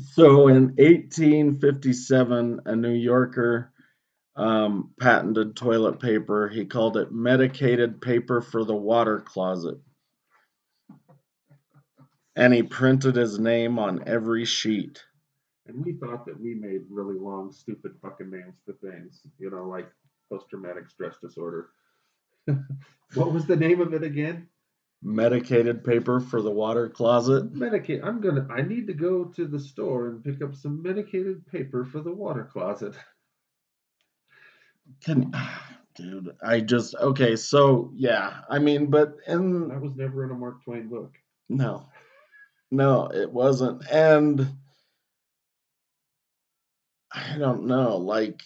[0.00, 3.72] So in 1857, a New Yorker
[4.36, 6.48] um, patented toilet paper.
[6.48, 9.78] He called it medicated paper for the water closet.
[12.36, 15.02] And he printed his name on every sheet.
[15.66, 19.64] And we thought that we made really long, stupid fucking names for things, you know,
[19.64, 19.90] like
[20.30, 21.70] post traumatic stress disorder.
[23.14, 24.48] what was the name of it again?
[25.08, 27.54] Medicated paper for the water closet.
[27.54, 28.04] Medicate.
[28.04, 28.44] I'm gonna.
[28.50, 32.10] I need to go to the store and pick up some medicated paper for the
[32.10, 32.96] water closet.
[35.04, 35.32] Can,
[35.94, 37.36] dude, I just okay.
[37.36, 41.14] So yeah, I mean, but and that was never in a Mark Twain book.
[41.48, 41.86] No,
[42.72, 44.44] no, it wasn't, and
[47.12, 48.42] I don't know, like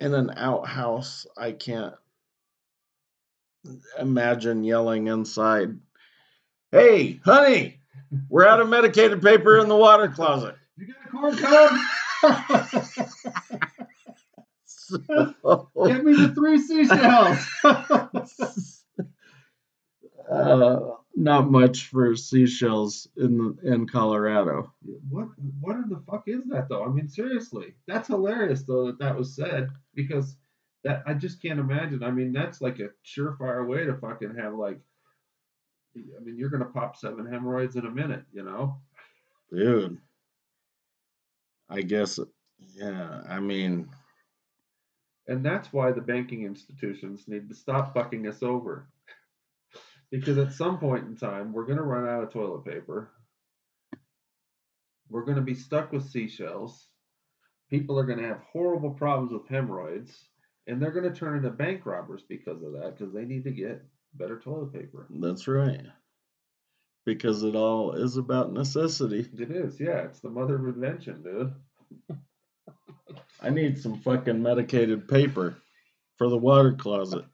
[0.00, 1.94] in an outhouse, I can't
[3.98, 5.78] imagine yelling inside,
[6.70, 7.80] Hey, honey,
[8.28, 10.54] we're out of medicated paper in the water closet.
[10.76, 11.70] You got a corn cob?
[15.86, 17.38] Give me the three seashells.
[20.30, 20.80] uh,
[21.16, 24.74] not much for seashells in in Colorado.
[25.08, 25.28] What
[25.60, 26.84] what in the fuck is that though?
[26.84, 30.36] I mean, seriously, that's hilarious though that that was said because
[30.84, 32.02] that I just can't imagine.
[32.02, 34.80] I mean, that's like a surefire way to fucking have like.
[36.18, 38.78] I mean, you're gonna pop seven hemorrhoids in a minute, you know.
[39.52, 39.98] Dude,
[41.68, 42.18] I guess,
[42.74, 43.22] yeah.
[43.28, 43.88] I mean,
[45.28, 48.88] and that's why the banking institutions need to stop fucking us over.
[50.10, 53.10] because at some point in time, we're going to run out of toilet paper.
[55.10, 56.86] We're going to be stuck with seashells.
[57.70, 60.16] People are going to have horrible problems with hemorrhoids.
[60.66, 63.50] And they're going to turn into bank robbers because of that, because they need to
[63.50, 63.82] get
[64.18, 65.06] better toilet paper.
[65.10, 65.82] That's right.
[67.06, 69.28] Because it all is about necessity.
[69.38, 70.00] It is, yeah.
[70.00, 72.18] It's the mother of invention, dude.
[73.40, 75.56] I need some fucking medicated paper
[76.16, 77.24] for the water closet.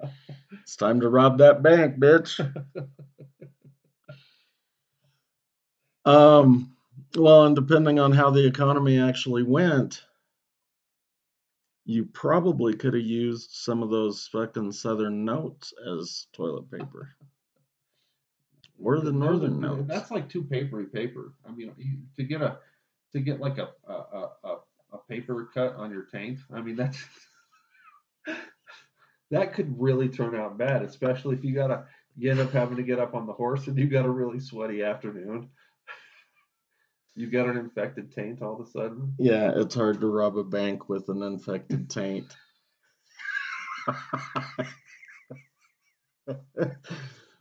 [0.63, 2.39] It's time to rob that bank, bitch.
[6.05, 6.77] um,
[7.17, 10.03] well, and depending on how the economy actually went,
[11.85, 17.11] you probably could have used some of those fucking southern notes as toilet paper.
[18.83, 19.85] Or the northern notes.
[19.87, 21.35] That's like too papery paper.
[21.47, 22.59] I mean, you, to get a
[23.13, 24.57] to get like a a, a,
[24.93, 26.41] a paper cut on your taint.
[26.53, 26.99] I mean, that's
[29.31, 31.85] that could really turn out bad, especially if you gotta
[32.17, 34.41] you end up having to get up on the horse and you got a really
[34.41, 35.51] sweaty afternoon.
[37.17, 39.15] You got an infected taint all of a sudden.
[39.19, 42.35] Yeah, it's hard to rob a bank with an infected taint.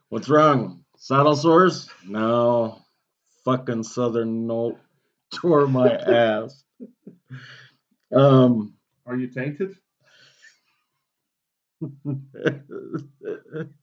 [0.10, 0.84] What's wrong?
[0.98, 1.90] Saddle sores?
[2.06, 2.84] No.
[3.46, 4.78] Fucking southern note
[5.34, 6.64] tore my ass.
[8.14, 8.76] Um,
[9.08, 9.76] Are you tainted?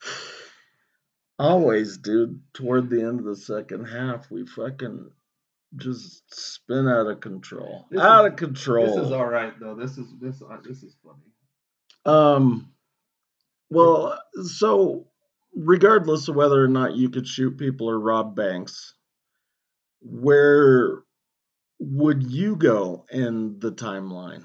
[1.39, 2.41] Always, dude.
[2.55, 5.11] Toward the end of the second half, we fucking
[5.77, 7.87] just spin out of control.
[7.91, 8.87] This out is- of control.
[8.87, 9.75] This is all right though.
[9.75, 11.23] This is this uh, this is funny.
[12.07, 12.73] Um,
[13.69, 15.07] well, so
[15.55, 18.95] regardless of whether or not you could shoot people or rob banks,
[20.01, 21.03] where
[21.79, 24.45] would you go in the timeline?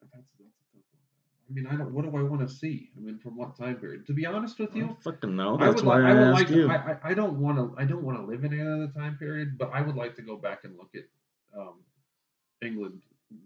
[0.00, 1.37] That's, that's a tough one.
[1.48, 1.92] I mean, I don't.
[1.92, 2.90] What do I want to see?
[2.96, 4.06] I mean, from what time period?
[4.08, 5.56] To be honest with I you, don't fucking know.
[5.58, 5.88] I That's would.
[5.88, 6.50] why Li- I, I would like.
[6.50, 6.66] you.
[6.68, 7.10] To, I, I.
[7.10, 7.74] I don't want to.
[7.80, 9.56] I don't want to live in any other time period.
[9.56, 11.04] But I would like to go back and look at
[11.58, 11.76] um,
[12.62, 13.02] England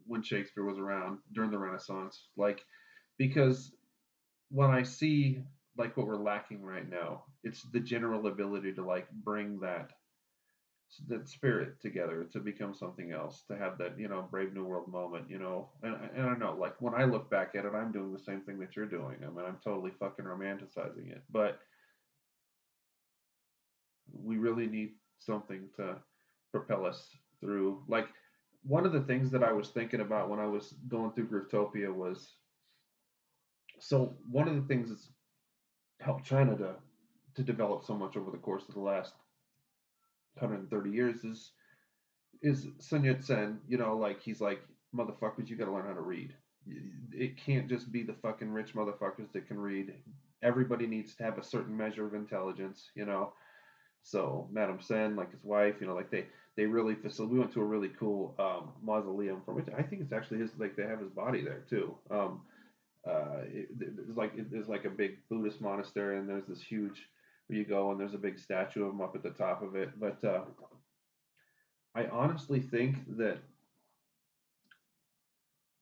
[0.07, 2.65] when Shakespeare was around during the Renaissance, like
[3.19, 3.73] because
[4.51, 5.43] when I see
[5.77, 9.91] like what we're lacking right now, it's the general ability to like bring that
[11.09, 14.89] that spirit together to become something else, to have that you know brave new world
[14.89, 15.71] moment, you know.
[15.83, 18.41] And and I know like when I look back at it, I'm doing the same
[18.43, 19.17] thing that you're doing.
[19.23, 21.61] I mean, I'm totally fucking romanticizing it, but
[24.13, 25.97] we really need something to
[26.51, 27.09] propel us
[27.41, 27.83] through.
[27.89, 28.09] Like
[28.63, 31.93] one of the things that I was thinking about when I was going through Groovetopia
[31.93, 32.35] was
[33.81, 35.09] so one of the things that's
[36.01, 36.75] helped China to
[37.35, 39.15] to develop so much over the course of the last
[40.37, 41.53] 130 years is
[42.43, 44.63] is Sun Yat-sen, you know, like he's like,
[44.95, 46.35] motherfuckers, you got to learn how to read.
[47.13, 49.95] It can't just be the fucking rich motherfuckers that can read.
[50.43, 53.33] Everybody needs to have a certain measure of intelligence, you know.
[54.03, 56.27] So Madam Sen, like his wife, you know, like they
[56.57, 60.03] they really facil- We went to a really cool um, mausoleum from which I think
[60.03, 60.51] it's actually his.
[60.59, 61.97] Like they have his body there too.
[62.11, 62.43] Um,
[63.07, 67.09] uh, it, it's like it, there's like a big Buddhist monastery, and there's this huge
[67.49, 69.91] you go, and there's a big statue of him up at the top of it.
[69.99, 70.43] But uh,
[71.95, 73.39] I honestly think that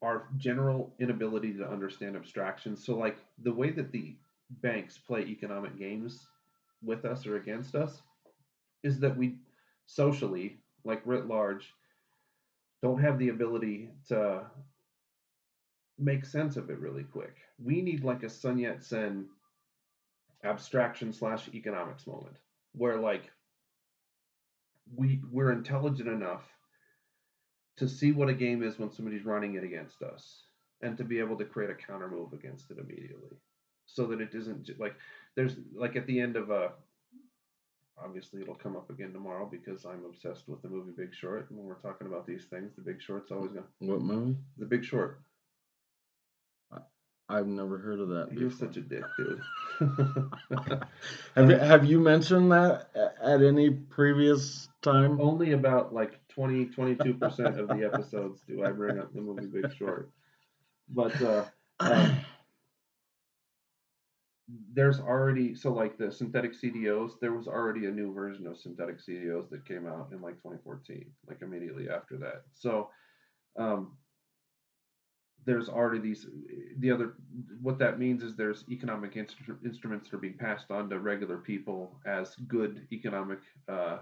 [0.02, 2.84] our general inability to understand abstractions.
[2.84, 4.16] So, like the way that the
[4.62, 6.26] banks play economic games
[6.82, 8.00] with us or against us,
[8.82, 9.36] is that we
[9.86, 11.74] socially, like writ large,
[12.82, 14.46] don't have the ability to
[15.98, 17.36] make sense of it really quick.
[17.62, 19.26] We need like a Sun Yat sen
[20.44, 22.36] abstraction slash economics moment
[22.72, 23.30] where like
[24.96, 26.42] we we're intelligent enough
[27.76, 30.44] to see what a game is when somebody's running it against us
[30.82, 33.36] and to be able to create a counter move against it immediately
[33.86, 34.94] so that it isn't like
[35.36, 36.72] there's like at the end of a
[38.02, 41.58] obviously it'll come up again tomorrow because I'm obsessed with the movie Big Short and
[41.58, 44.36] when we're talking about these things the Big Short's always going What movie?
[44.56, 45.20] the Big Short
[47.30, 48.28] I've never heard of that.
[48.32, 48.68] you're before.
[48.68, 49.40] such a dick dude
[51.36, 52.88] Have you, have you mentioned that
[53.22, 55.20] at any previous time?
[55.20, 59.72] only about like 20 22% of the episodes do I bring up the movie Big
[59.74, 60.10] Short
[60.88, 61.44] but uh
[61.80, 62.16] um,
[64.72, 68.98] there's already so like the synthetic CDOs, there was already a new version of synthetic
[68.98, 72.42] CDOs that came out in like 2014, like immediately after that.
[72.52, 72.90] So
[73.58, 73.92] um,
[75.46, 76.26] there's already these
[76.78, 77.14] the other
[77.62, 81.38] what that means is there's economic instru- instruments that are being passed on to regular
[81.38, 83.38] people as good economic
[83.68, 83.98] uh,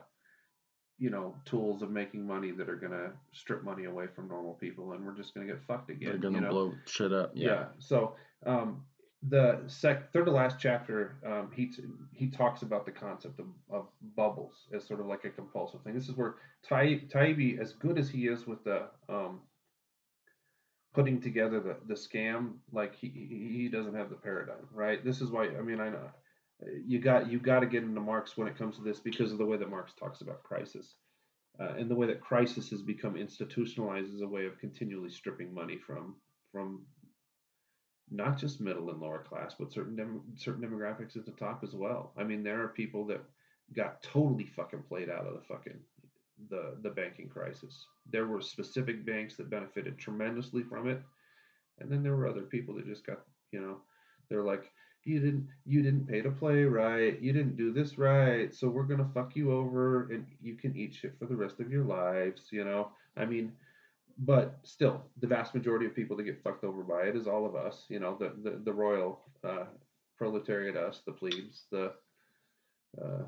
[0.99, 4.55] you know tools of making money that are going to strip money away from normal
[4.55, 6.51] people and we're just going to get fucked again They're gonna you know?
[6.51, 7.31] blow shit up.
[7.35, 7.49] yeah.
[7.49, 7.65] Yeah.
[7.79, 8.15] So
[8.47, 8.83] um,
[9.29, 11.71] the sec third to last chapter, um, he
[12.13, 13.87] he talks about the concept of, of
[14.17, 15.95] bubbles as sort of like a compulsive thing.
[15.95, 16.37] This is where
[16.69, 19.41] Tai Taibbi, as good as he is with the um,
[20.99, 25.05] putting together the, the scam, like he he doesn't have the paradigm, right?
[25.05, 26.11] This is why I mean I know
[26.85, 29.39] you got you got to get into Marx when it comes to this because of
[29.39, 30.95] the way that Marx talks about crisis.
[31.61, 35.55] Uh, and the way that crisis has become institutionalized as a way of continually stripping
[35.55, 36.17] money from
[36.51, 36.83] from
[38.11, 41.75] not just middle and lower class, but certain dem- certain demographics at the top as
[41.75, 42.13] well.
[42.17, 43.23] I mean, there are people that
[43.73, 45.79] got totally fucking played out of the fucking
[46.51, 47.87] the the banking crisis.
[48.11, 51.01] There were specific banks that benefited tremendously from it,
[51.81, 53.21] and then there were other people that just got
[53.53, 53.79] you know
[54.29, 54.71] they're like
[55.05, 58.83] you didn't you didn't pay to play right, you didn't do this right, so we're
[58.83, 62.43] gonna fuck you over and you can eat shit for the rest of your lives.
[62.51, 63.53] You know, I mean
[64.19, 67.47] but still, the vast majority of people that get fucked over by it is all
[67.47, 67.85] of us.
[67.89, 69.67] You know, the the, the royal uh,
[70.17, 71.93] proletariat, us, the plebes, the.
[73.01, 73.23] Uh,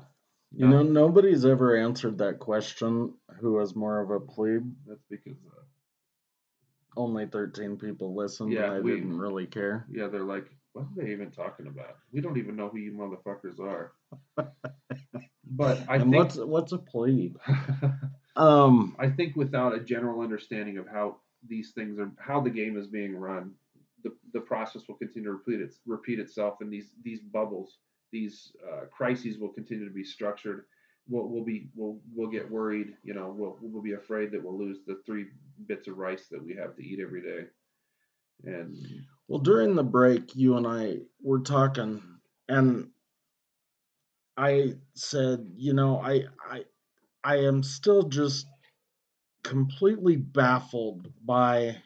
[0.53, 3.13] You know, nobody's ever answered that question.
[3.39, 4.69] Who is more of a plebe?
[4.85, 5.61] that's because, uh,
[6.97, 9.85] Only thirteen people listened, Yeah, and I we- didn't really care.
[9.89, 11.97] yeah, they're like, what are they even talking about?
[12.11, 13.93] We don't even know who you motherfuckers are.
[15.45, 17.37] but I and think what's what's a plebe?
[18.37, 21.17] Um, I think without a general understanding of how
[21.49, 23.51] these things are, how the game is being run,
[24.03, 27.77] the, the process will continue to repeat repeat itself, in these these bubbles,
[28.11, 30.65] these uh, crises will continue to be structured.
[31.09, 34.57] We'll, we'll be we'll we'll get worried, you know, we'll we'll be afraid that we'll
[34.57, 35.27] lose the three
[35.67, 37.45] bits of rice that we have to eat every day.
[38.43, 38.75] And
[39.27, 42.01] well, during the break, you and I were talking,
[42.47, 42.89] and
[44.37, 46.65] I said, you know, I I
[47.23, 48.47] I am still just
[49.43, 51.77] completely baffled by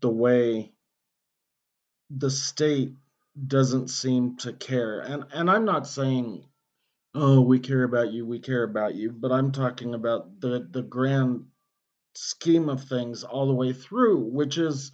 [0.00, 0.72] the way
[2.10, 2.92] the state
[3.46, 5.00] doesn't seem to care.
[5.00, 6.44] And and I'm not saying
[7.14, 10.82] oh, we care about you, we care about you, but I'm talking about the the
[10.82, 11.46] grand
[12.14, 14.92] scheme of things all the way through, which is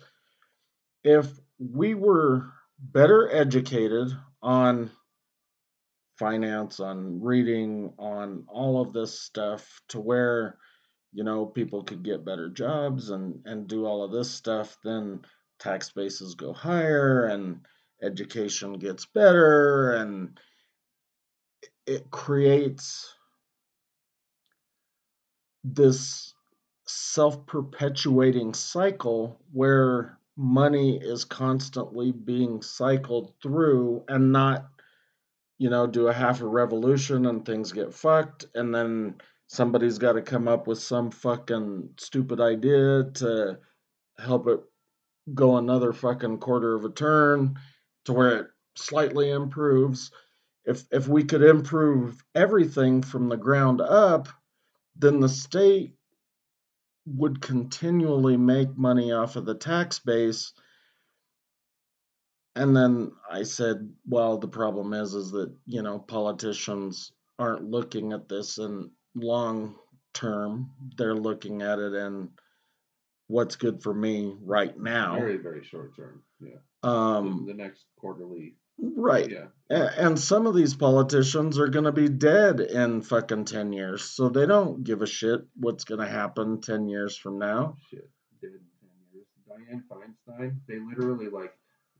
[1.04, 1.26] if
[1.58, 4.08] we were better educated
[4.42, 4.90] on
[6.18, 10.58] finance, on reading, on all of this stuff to where
[11.12, 15.22] you know people could get better jobs and and do all of this stuff, then
[15.58, 17.60] tax bases go higher and
[18.02, 20.38] education gets better and
[21.86, 23.14] it creates
[25.64, 26.34] this
[26.86, 34.68] self-perpetuating cycle where money is constantly being cycled through and not
[35.58, 39.14] you know do a half a revolution and things get fucked and then
[39.48, 43.58] somebody's got to come up with some fucking stupid idea to
[44.18, 44.60] help it
[45.34, 47.56] go another fucking quarter of a turn
[48.04, 48.46] to where it
[48.76, 50.10] slightly improves.
[50.64, 54.28] If if we could improve everything from the ground up
[54.96, 55.94] then the state
[57.06, 60.52] would continually make money off of the tax base.
[62.56, 68.12] And then i said well the problem is is that you know politicians aren't looking
[68.12, 69.76] at this in long
[70.12, 70.70] term.
[70.96, 72.30] They're looking at it in
[73.30, 76.56] what's good for me right now very very short term, yeah.
[76.82, 79.46] um the, the next quarterly, right yeah.
[79.70, 84.02] And some of these politicians are going to be dead in fucking 10 years.
[84.02, 87.76] So they don't give a shit what's going to happen 10 years from now.
[87.88, 88.10] shit
[88.42, 89.26] dead in 10 years.
[89.48, 91.54] Dianne Feinstein, they literally like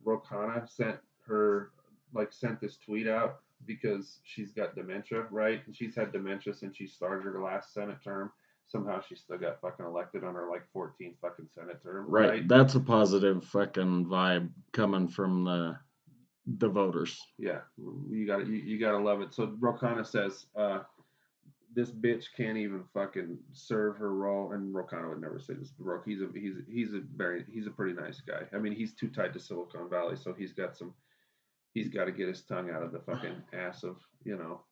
[0.04, 1.70] Ro Khanna sent her
[2.12, 5.60] like sent this tweet out because she's got dementia, right?
[5.66, 8.32] And she's had dementia since she started her last Senate term.
[8.70, 12.28] Somehow she still got fucking elected on her like 14th fucking Senate term, Right.
[12.30, 12.48] right?
[12.48, 15.76] That's a positive fucking vibe coming from the
[16.58, 17.20] the voters.
[17.38, 17.60] Yeah,
[18.08, 19.34] you got to you, you got to love it.
[19.34, 20.80] So Ro Khanna says, uh,
[21.74, 25.72] this bitch can't even fucking serve her role, and Ro Khanna would never say this.
[25.78, 28.42] Rok, he's a he's he's a very he's a pretty nice guy.
[28.52, 30.94] I mean, he's too tied to Silicon Valley, so he's got some.
[31.74, 34.62] He's got to get his tongue out of the fucking ass of you know.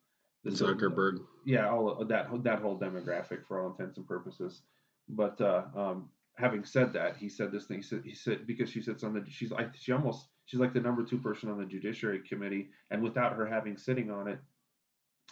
[0.44, 1.18] The Zuckerberg.
[1.44, 4.62] yeah, all of that that whole demographic for all intents and purposes.
[5.08, 7.78] But uh, um, having said that, he said this thing.
[7.78, 10.72] He said, he said because she sits on the She's like she almost she's like
[10.72, 14.38] the number two person on the Judiciary Committee, and without her having sitting on it,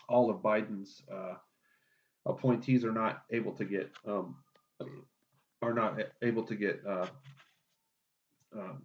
[0.09, 1.34] all of Biden's uh,
[2.26, 4.36] appointees are not able to get um,
[5.62, 7.07] are not able to get uh,
[8.54, 8.82] um,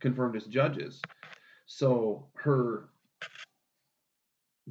[0.00, 1.00] confirmed as judges.
[1.66, 2.90] So her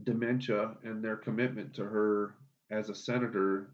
[0.04, 2.34] dementia and their commitment to her
[2.70, 3.70] as a senator,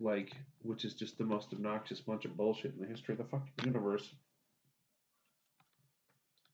[0.00, 3.24] like, which is just the most obnoxious bunch of bullshit in the history of the
[3.24, 4.14] fucking universe,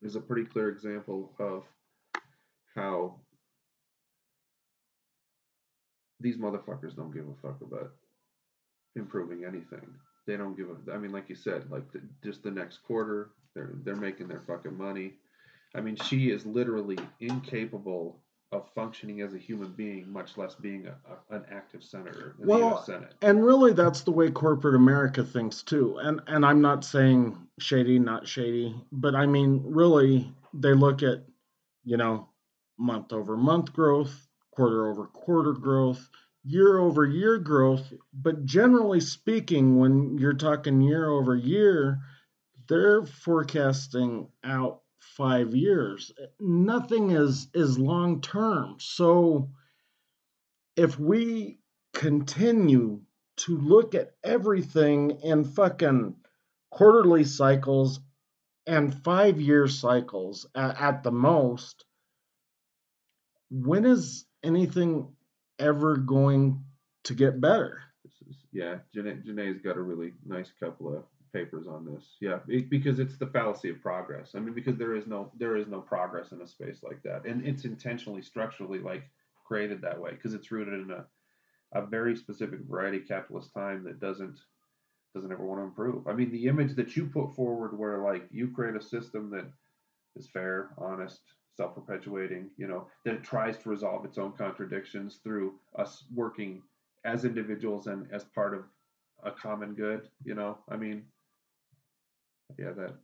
[0.03, 1.64] is a pretty clear example of
[2.75, 3.14] how
[6.21, 7.93] these motherfuckers don't give a fuck about
[8.97, 9.87] improving anything.
[10.27, 10.93] They don't give a.
[10.93, 14.43] I mean, like you said, like the, just the next quarter, they're they're making their
[14.47, 15.14] fucking money.
[15.75, 20.86] I mean, she is literally incapable of functioning as a human being, much less being
[20.86, 22.86] a, a, an active senator in Well, the U.S.
[22.86, 23.14] Senate.
[23.20, 25.99] And really, that's the way corporate America thinks too.
[25.99, 31.24] And and I'm not saying shady, not shady, but I mean, really, they look at,
[31.84, 32.28] you know,
[32.78, 36.09] month over month growth, quarter over quarter growth,
[36.44, 37.92] year over year growth.
[38.14, 41.99] But generally speaking, when you're talking year over year,
[42.68, 46.12] they're forecasting out five years.
[46.40, 48.76] Nothing is is long term.
[48.78, 49.51] So
[50.76, 51.59] if we
[51.92, 53.01] continue
[53.38, 56.14] to look at everything in fucking
[56.70, 58.01] quarterly cycles
[58.66, 61.84] and five year cycles at, at the most,
[63.51, 65.09] when is anything
[65.59, 66.64] ever going
[67.05, 67.80] to get better?
[68.53, 68.78] Yeah.
[68.94, 72.16] Janae, Janae's got a really nice couple of papers on this.
[72.20, 74.33] Yeah, it, because it's the fallacy of progress.
[74.35, 77.24] I mean, because there is no there is no progress in a space like that,
[77.24, 79.05] and it's intentionally structurally like
[79.47, 81.05] created that way because it's rooted in a
[81.72, 84.39] a very specific variety capitalist time that doesn't
[85.14, 86.07] doesn't ever want to improve.
[86.07, 89.47] I mean, the image that you put forward, where like you create a system that
[90.16, 91.20] is fair, honest,
[91.57, 96.62] self-perpetuating, you know, that it tries to resolve its own contradictions through us working
[97.05, 98.64] as individuals and as part of
[99.24, 100.09] a common good.
[100.24, 101.05] You know, I mean,
[102.57, 102.94] yeah, that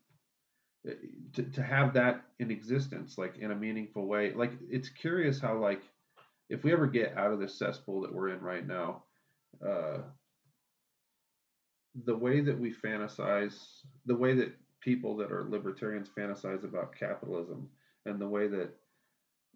[0.88, 0.94] eh,
[1.34, 5.58] to, to have that in existence, like in a meaningful way, like it's curious how
[5.58, 5.82] like
[6.48, 9.02] if we ever get out of this cesspool that we're in right now,
[9.66, 9.98] uh,
[12.04, 13.56] the way that we fantasize,
[14.06, 17.68] the way that people that are libertarians fantasize about capitalism,
[18.06, 18.70] and the way that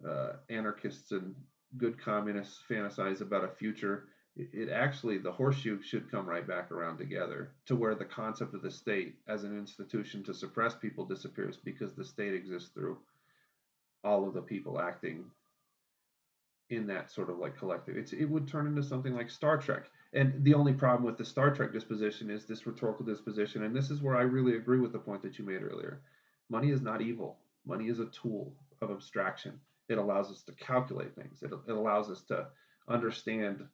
[0.08, 1.34] uh, anarchists and
[1.76, 4.04] good communists fantasize about a future,
[4.38, 8.62] it, actually, the horseshoe should come right back around together to where the concept of
[8.62, 12.98] the state as an institution to suppress people disappears because the state exists through
[14.04, 15.24] all of the people acting
[16.70, 17.96] in that sort of like collective.
[17.96, 19.90] It's it would turn into something like Star Trek.
[20.12, 23.90] And the only problem with the Star Trek disposition is this rhetorical disposition, and this
[23.90, 26.00] is where I really agree with the point that you made earlier.
[26.48, 27.38] Money is not evil.
[27.66, 29.60] Money is a tool of abstraction.
[29.88, 31.42] It allows us to calculate things.
[31.42, 32.46] It, it allows us to
[32.88, 33.66] understand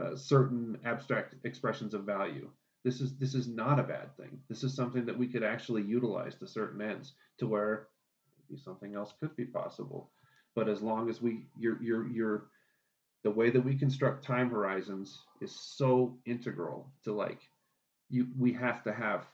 [0.00, 2.48] uh, certain abstract expressions of value.
[2.84, 4.40] This is this is not a bad thing.
[4.48, 7.88] This is something that we could actually utilize to certain ends, to where
[8.48, 10.10] maybe something else could be possible.
[10.54, 12.44] But as long as we, you're, you're, you're,
[13.24, 17.38] the way that we construct time horizons is so integral to like,
[18.10, 19.24] you, we have to have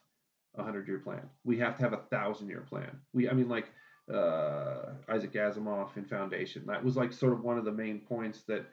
[0.57, 1.29] a hundred year plan.
[1.45, 3.01] We have to have a thousand year plan.
[3.15, 3.71] We, I mean, like
[4.13, 8.43] uh, Isaac Asimov in Foundation, that was like sort of one of the main points
[8.43, 8.67] that,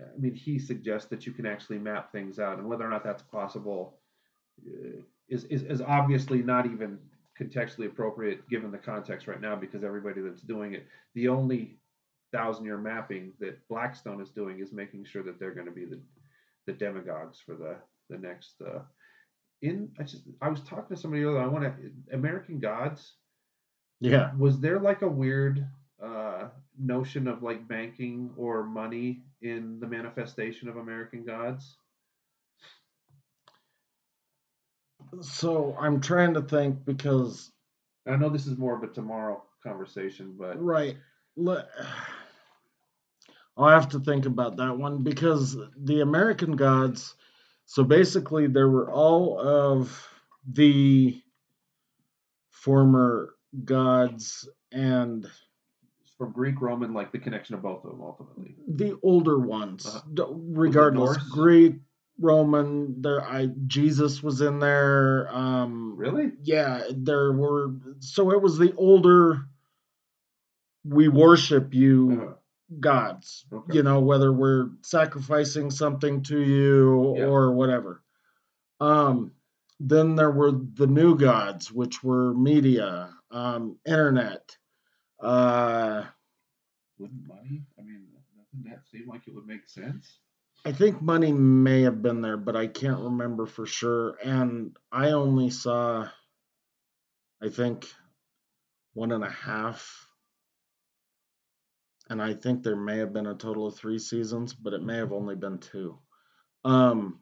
[0.00, 3.04] I mean, he suggests that you can actually map things out, and whether or not
[3.04, 3.98] that's possible
[4.66, 6.98] uh, is, is, is obviously not even
[7.40, 11.78] contextually appropriate given the context right now because everybody that's doing it, the only
[12.32, 15.84] thousand year mapping that Blackstone is doing is making sure that they're going to be
[15.84, 16.00] the,
[16.66, 17.76] the demagogues for the,
[18.10, 18.60] the next.
[18.60, 18.80] Uh,
[19.62, 21.40] in I just I was talking to somebody earlier.
[21.40, 23.14] I want to American Gods.
[24.00, 24.32] Yeah.
[24.36, 25.66] Was there like a weird
[26.02, 26.48] uh,
[26.78, 31.76] notion of like banking or money in the manifestation of American Gods?
[35.20, 37.50] So I'm trying to think because
[38.06, 40.96] I know this is more of a tomorrow conversation, but right.
[43.56, 47.14] I'll have to think about that one because the American gods.
[47.64, 50.08] So basically, there were all of
[50.48, 51.20] the
[52.50, 53.34] former
[53.64, 55.26] gods and
[56.18, 58.56] from Greek, Roman, like the connection of both of them ultimately.
[58.68, 60.26] the older ones, Uh-huh.
[60.34, 61.76] regardless, Greek,
[62.18, 63.02] Roman.
[63.02, 65.28] There, I Jesus was in there.
[65.30, 66.32] Um, Really?
[66.42, 67.74] yeah, there were.
[68.00, 69.46] So it was the older.
[70.84, 72.32] We worship you Uh-huh.
[72.80, 73.44] gods.
[73.52, 73.74] Okay.
[73.76, 77.26] You know, whether we're sacrificing something to you Yeah.
[77.26, 78.02] or whatever.
[78.80, 79.32] Um,
[79.78, 84.56] then there were the new gods, which were media, um, internet.
[85.26, 86.04] Uh,
[86.98, 87.66] Wouldn't money?
[87.76, 90.20] I mean, doesn't that seem like it would make sense?
[90.64, 94.16] I think money may have been there, but I can't remember for sure.
[94.22, 96.08] And I only saw,
[97.42, 97.86] I think,
[98.94, 100.06] one and a half.
[102.08, 104.96] And I think there may have been a total of three seasons, but it may
[104.96, 105.98] have only been two.
[106.64, 107.18] Um,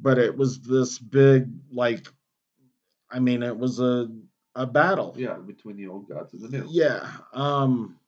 [0.00, 2.08] but it was this big, like,
[3.08, 4.08] I mean, it was a
[4.54, 5.14] a battle.
[5.16, 6.66] Yeah, between the old gods and the new.
[6.68, 7.08] Yeah.
[7.32, 7.98] Um,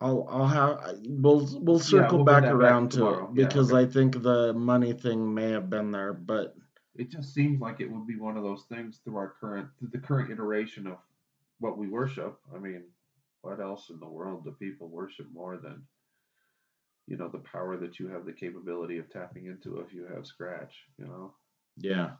[0.00, 3.72] I'll I'll have we'll we'll circle we'll back that back around to it Yeah, because
[3.72, 3.82] okay.
[3.82, 6.54] I think the money thing may have been there, but
[6.94, 9.90] It just seems like it would be one of those things through our current, through
[9.92, 10.98] the current iteration of
[11.60, 12.38] what we worship.
[12.54, 12.84] I mean,
[13.42, 15.82] what else in the world do people worship more than,
[17.06, 20.26] you know, the power that you have the capability of tapping into if you have
[20.26, 21.34] Scratch, you know?
[21.76, 22.10] yeah.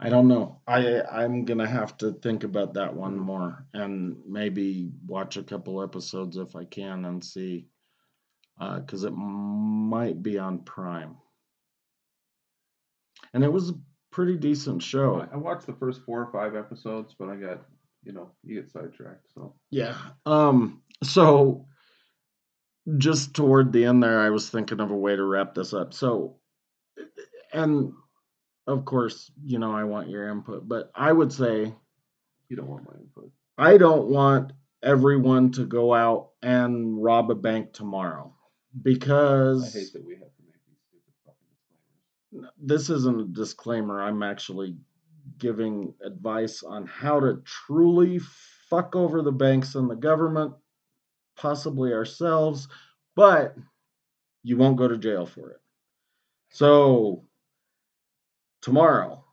[0.00, 0.60] I don't know.
[0.66, 5.82] I I'm gonna have to think about that one more and maybe watch a couple
[5.82, 7.66] episodes if I can and see
[8.58, 11.16] because it might be on Prime.
[13.34, 13.74] And it was a
[14.10, 15.20] pretty decent show.
[15.20, 17.62] I, I watched the first four or five episodes, but I got,
[18.02, 19.32] you know, you get sidetracked.
[19.34, 19.96] So Yeah.
[20.26, 21.66] Um so
[22.96, 25.92] just toward the end there I was thinking of a way to wrap this up.
[25.92, 26.36] So
[27.52, 27.92] and
[28.68, 31.74] of course, you know, I want your input, but I would say
[32.48, 33.32] you don't want my input.
[33.56, 38.34] I don't want everyone to go out and rob a bank tomorrow
[38.80, 41.48] because I hate that we have to make these stupid fucking
[42.30, 42.52] disclaimers.
[42.62, 44.02] this isn't a disclaimer.
[44.02, 44.76] I'm actually
[45.38, 48.20] giving advice on how to truly
[48.68, 50.52] fuck over the banks and the government,
[51.36, 52.68] possibly ourselves,
[53.16, 53.56] but
[54.42, 55.60] you won't go to jail for it.
[56.50, 57.24] So,
[58.60, 59.24] tomorrow,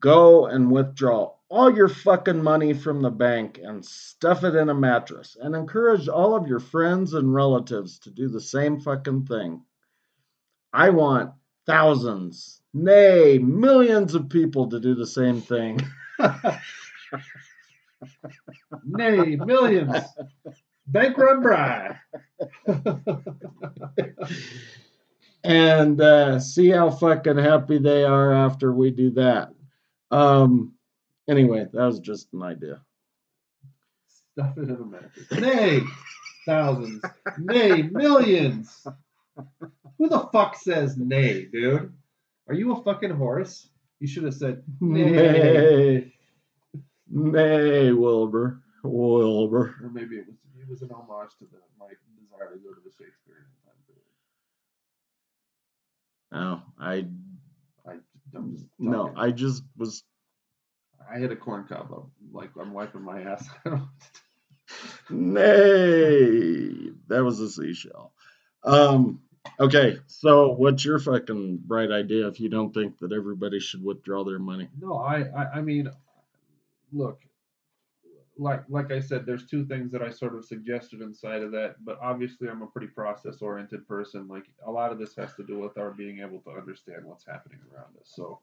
[0.00, 4.74] go and withdraw all your fucking money from the bank and stuff it in a
[4.74, 9.60] mattress and encourage all of your friends and relatives to do the same fucking thing.
[10.72, 11.32] I want
[11.66, 15.80] thousands, nay, millions of people to do the same thing.
[18.84, 19.94] Nay, millions.
[20.86, 21.98] Bank run dry.
[25.44, 29.50] and uh, see how fucking happy they are after we do that.
[30.10, 30.74] Um,
[31.28, 32.80] anyway, that was just an idea.
[34.32, 35.30] Stuff it in a mattress.
[35.32, 35.80] Nay,
[36.46, 37.02] thousands.
[37.38, 38.86] Nay, millions.
[39.98, 41.92] Who the fuck says nay, dude?
[42.48, 43.68] Are you a fucking horse?
[44.00, 45.10] You should have said nay.
[45.10, 46.12] Nay,
[47.08, 49.76] nay, Wilbur, Wilbur.
[49.82, 52.80] Or maybe it was it was an homage to the my desire to go to
[52.84, 53.46] the period.
[56.32, 57.06] No, I
[57.86, 57.94] I
[58.34, 59.12] I'm just no.
[59.16, 60.04] I just was
[61.10, 63.48] I hit a corn cob up like I'm wiping my ass.
[65.10, 66.92] Nay.
[67.08, 68.12] That was a seashell.
[68.64, 69.20] Um.
[69.58, 74.22] Okay, so what's your fucking bright idea if you don't think that everybody should withdraw
[74.22, 74.68] their money?
[74.78, 75.90] No, I, I, I mean,
[76.92, 77.20] look,
[78.38, 81.76] like, like I said, there's two things that I sort of suggested inside of that,
[81.84, 84.28] but obviously I'm a pretty process-oriented person.
[84.28, 87.26] Like, a lot of this has to do with our being able to understand what's
[87.26, 88.12] happening around us.
[88.14, 88.40] So,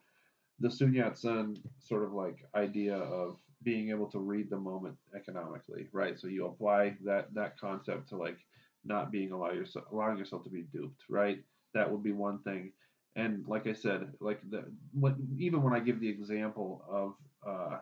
[0.59, 5.87] the Sun Yat-sen sort of like idea of being able to read the moment economically,
[5.91, 6.19] right?
[6.19, 8.37] So you apply that that concept to like
[8.85, 11.43] not being allow yourself allowing yourself to be duped, right?
[11.73, 12.71] That would be one thing.
[13.15, 17.13] And like I said, like the when, even when I give the example of
[17.47, 17.77] uh,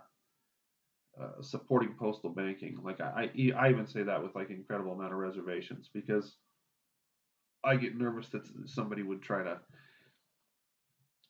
[1.22, 5.14] uh, supporting postal banking, like I, I I even say that with like incredible amount
[5.14, 6.36] of reservations because
[7.64, 9.60] I get nervous that somebody would try to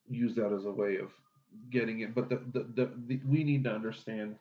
[0.10, 1.12] use that as a way of
[1.72, 2.16] getting it.
[2.16, 4.36] But the the, the, the we need to understand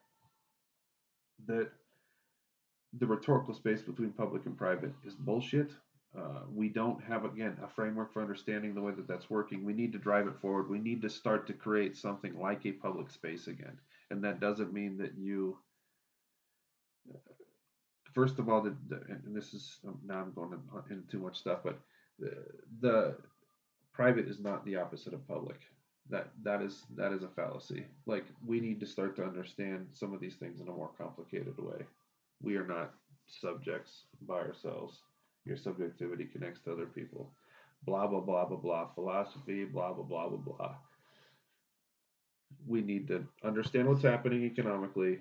[1.46, 1.70] that
[2.98, 5.72] the rhetorical space between public and private is bullshit.
[6.16, 9.64] Uh, we don't have again a framework for understanding the way that that's working.
[9.64, 10.70] We need to drive it forward.
[10.70, 13.76] We need to start to create something like a public space again,
[14.10, 15.58] and that doesn't mean that you.
[18.14, 20.52] First of all, the, the and this is um, now I'm going
[20.90, 21.80] into too much stuff, but
[22.18, 22.36] the,
[22.80, 23.16] the
[23.92, 25.60] private is not the opposite of public.
[26.10, 27.86] That that is that is a fallacy.
[28.06, 31.56] Like we need to start to understand some of these things in a more complicated
[31.58, 31.86] way.
[32.42, 32.92] We are not
[33.26, 35.00] subjects by ourselves.
[35.46, 37.30] Your subjectivity connects to other people.
[37.84, 38.88] Blah blah blah blah blah.
[38.94, 39.64] Philosophy.
[39.64, 40.74] Blah blah blah blah blah.
[42.66, 45.20] We need to understand what's happening economically,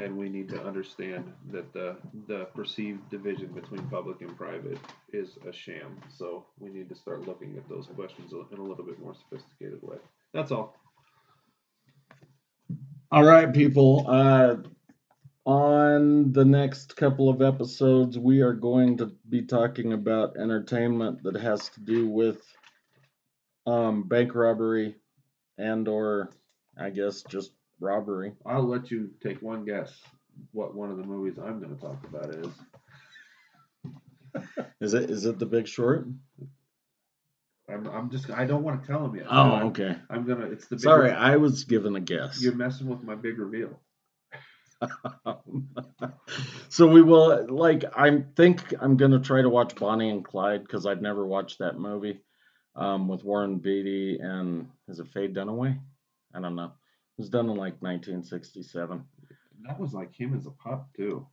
[0.00, 1.96] and we need to understand that the
[2.26, 4.78] the perceived division between public and private
[5.12, 6.00] is a sham.
[6.08, 9.82] So we need to start looking at those questions in a little bit more sophisticated
[9.82, 9.98] way.
[10.32, 10.76] That's all.
[13.10, 14.04] All right, people.
[14.06, 14.56] Uh,
[15.46, 21.36] on the next couple of episodes, we are going to be talking about entertainment that
[21.36, 22.42] has to do with
[23.66, 24.96] um, bank robbery
[25.56, 26.28] and or
[26.78, 28.32] I guess just robbery.
[28.46, 29.92] I'll let you take one guess
[30.52, 32.48] what one of the movies I'm going to talk about is.
[34.80, 36.06] Is it is it The Big Short?
[37.68, 39.26] I'm, I'm just I don't want to tell him yet.
[39.28, 39.96] Oh, I'm, okay.
[40.08, 40.46] I'm gonna.
[40.46, 40.76] It's the.
[40.76, 42.40] Big Sorry, re- I was given a guess.
[42.40, 43.80] You're messing with my big reveal.
[46.68, 50.86] so we will like I think I'm gonna try to watch Bonnie and Clyde because
[50.86, 52.20] I've never watched that movie
[52.76, 55.80] um, with Warren Beatty and is it Faye Dunaway?
[56.34, 56.64] I don't know.
[56.66, 59.04] It was done in like 1967.
[59.66, 61.26] That was like him as a pup too.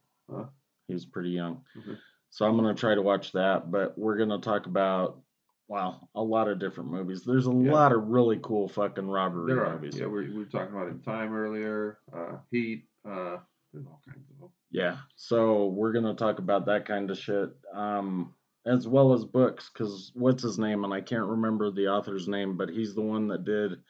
[0.88, 1.64] He was pretty young.
[1.76, 1.98] Mhm.
[2.30, 5.22] So I'm gonna try to watch that, but we're gonna talk about
[5.68, 7.24] wow a lot of different movies.
[7.24, 7.72] There's a Yeah.
[7.72, 9.98] lot of really cool fucking robbery movies.
[10.00, 12.00] Yeah, we, we were talking about in time earlier.
[12.12, 12.88] Uh, Heat.
[13.04, 13.38] Uh,
[13.74, 14.50] there's all kinds of them.
[14.72, 18.34] Yeah, so we're gonna talk about that kind of shit, um,
[18.66, 19.70] as well as books.
[19.70, 20.84] Cause what's his name?
[20.84, 23.82] And I can't remember the author's name, but he's the one that did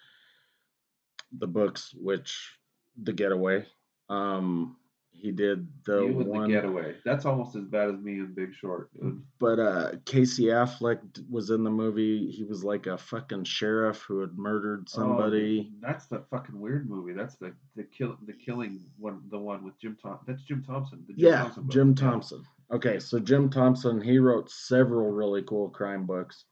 [1.39, 2.57] the books, which
[3.01, 3.65] The Getaway.
[4.09, 4.77] Um,
[5.25, 6.95] he did the you with one, the getaway.
[7.03, 8.93] That's almost as bad as me in Big Short.
[8.93, 9.23] dude.
[9.39, 10.99] but uh, Casey Affleck
[11.29, 12.29] was in the movie.
[12.29, 15.71] He was like a fucking sheriff who had murdered somebody.
[15.71, 17.13] Oh, that's the fucking weird movie.
[17.13, 19.21] That's the the kill the killing one.
[19.29, 20.19] The one with Jim Tom.
[20.27, 21.03] That's Jim Thompson.
[21.07, 21.69] The Jim yeah, Thompson.
[21.69, 22.43] Jim Thompson.
[22.71, 26.45] Okay, so Jim Thompson, he wrote several really cool crime books.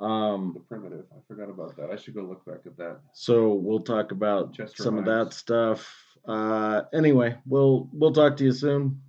[0.00, 1.04] Um, The primitive.
[1.12, 1.90] I forgot about that.
[1.90, 3.00] I should go look back at that.
[3.12, 5.92] So we'll talk about Chester some of that stuff.
[6.26, 9.00] Uh, anyway, we'll we'll talk to you soon.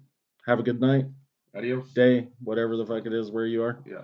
[0.46, 1.06] Have a good night,
[1.56, 1.92] Adios.
[1.94, 3.80] day, whatever the fuck it is where you are.
[3.86, 4.02] Yeah.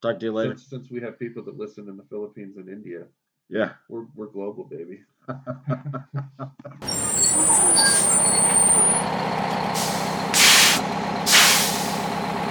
[0.00, 0.56] Talk to you later.
[0.56, 3.04] Since, since we have people that listen in the Philippines and India,
[3.48, 3.72] Yeah.
[3.88, 5.00] we're we're global, baby.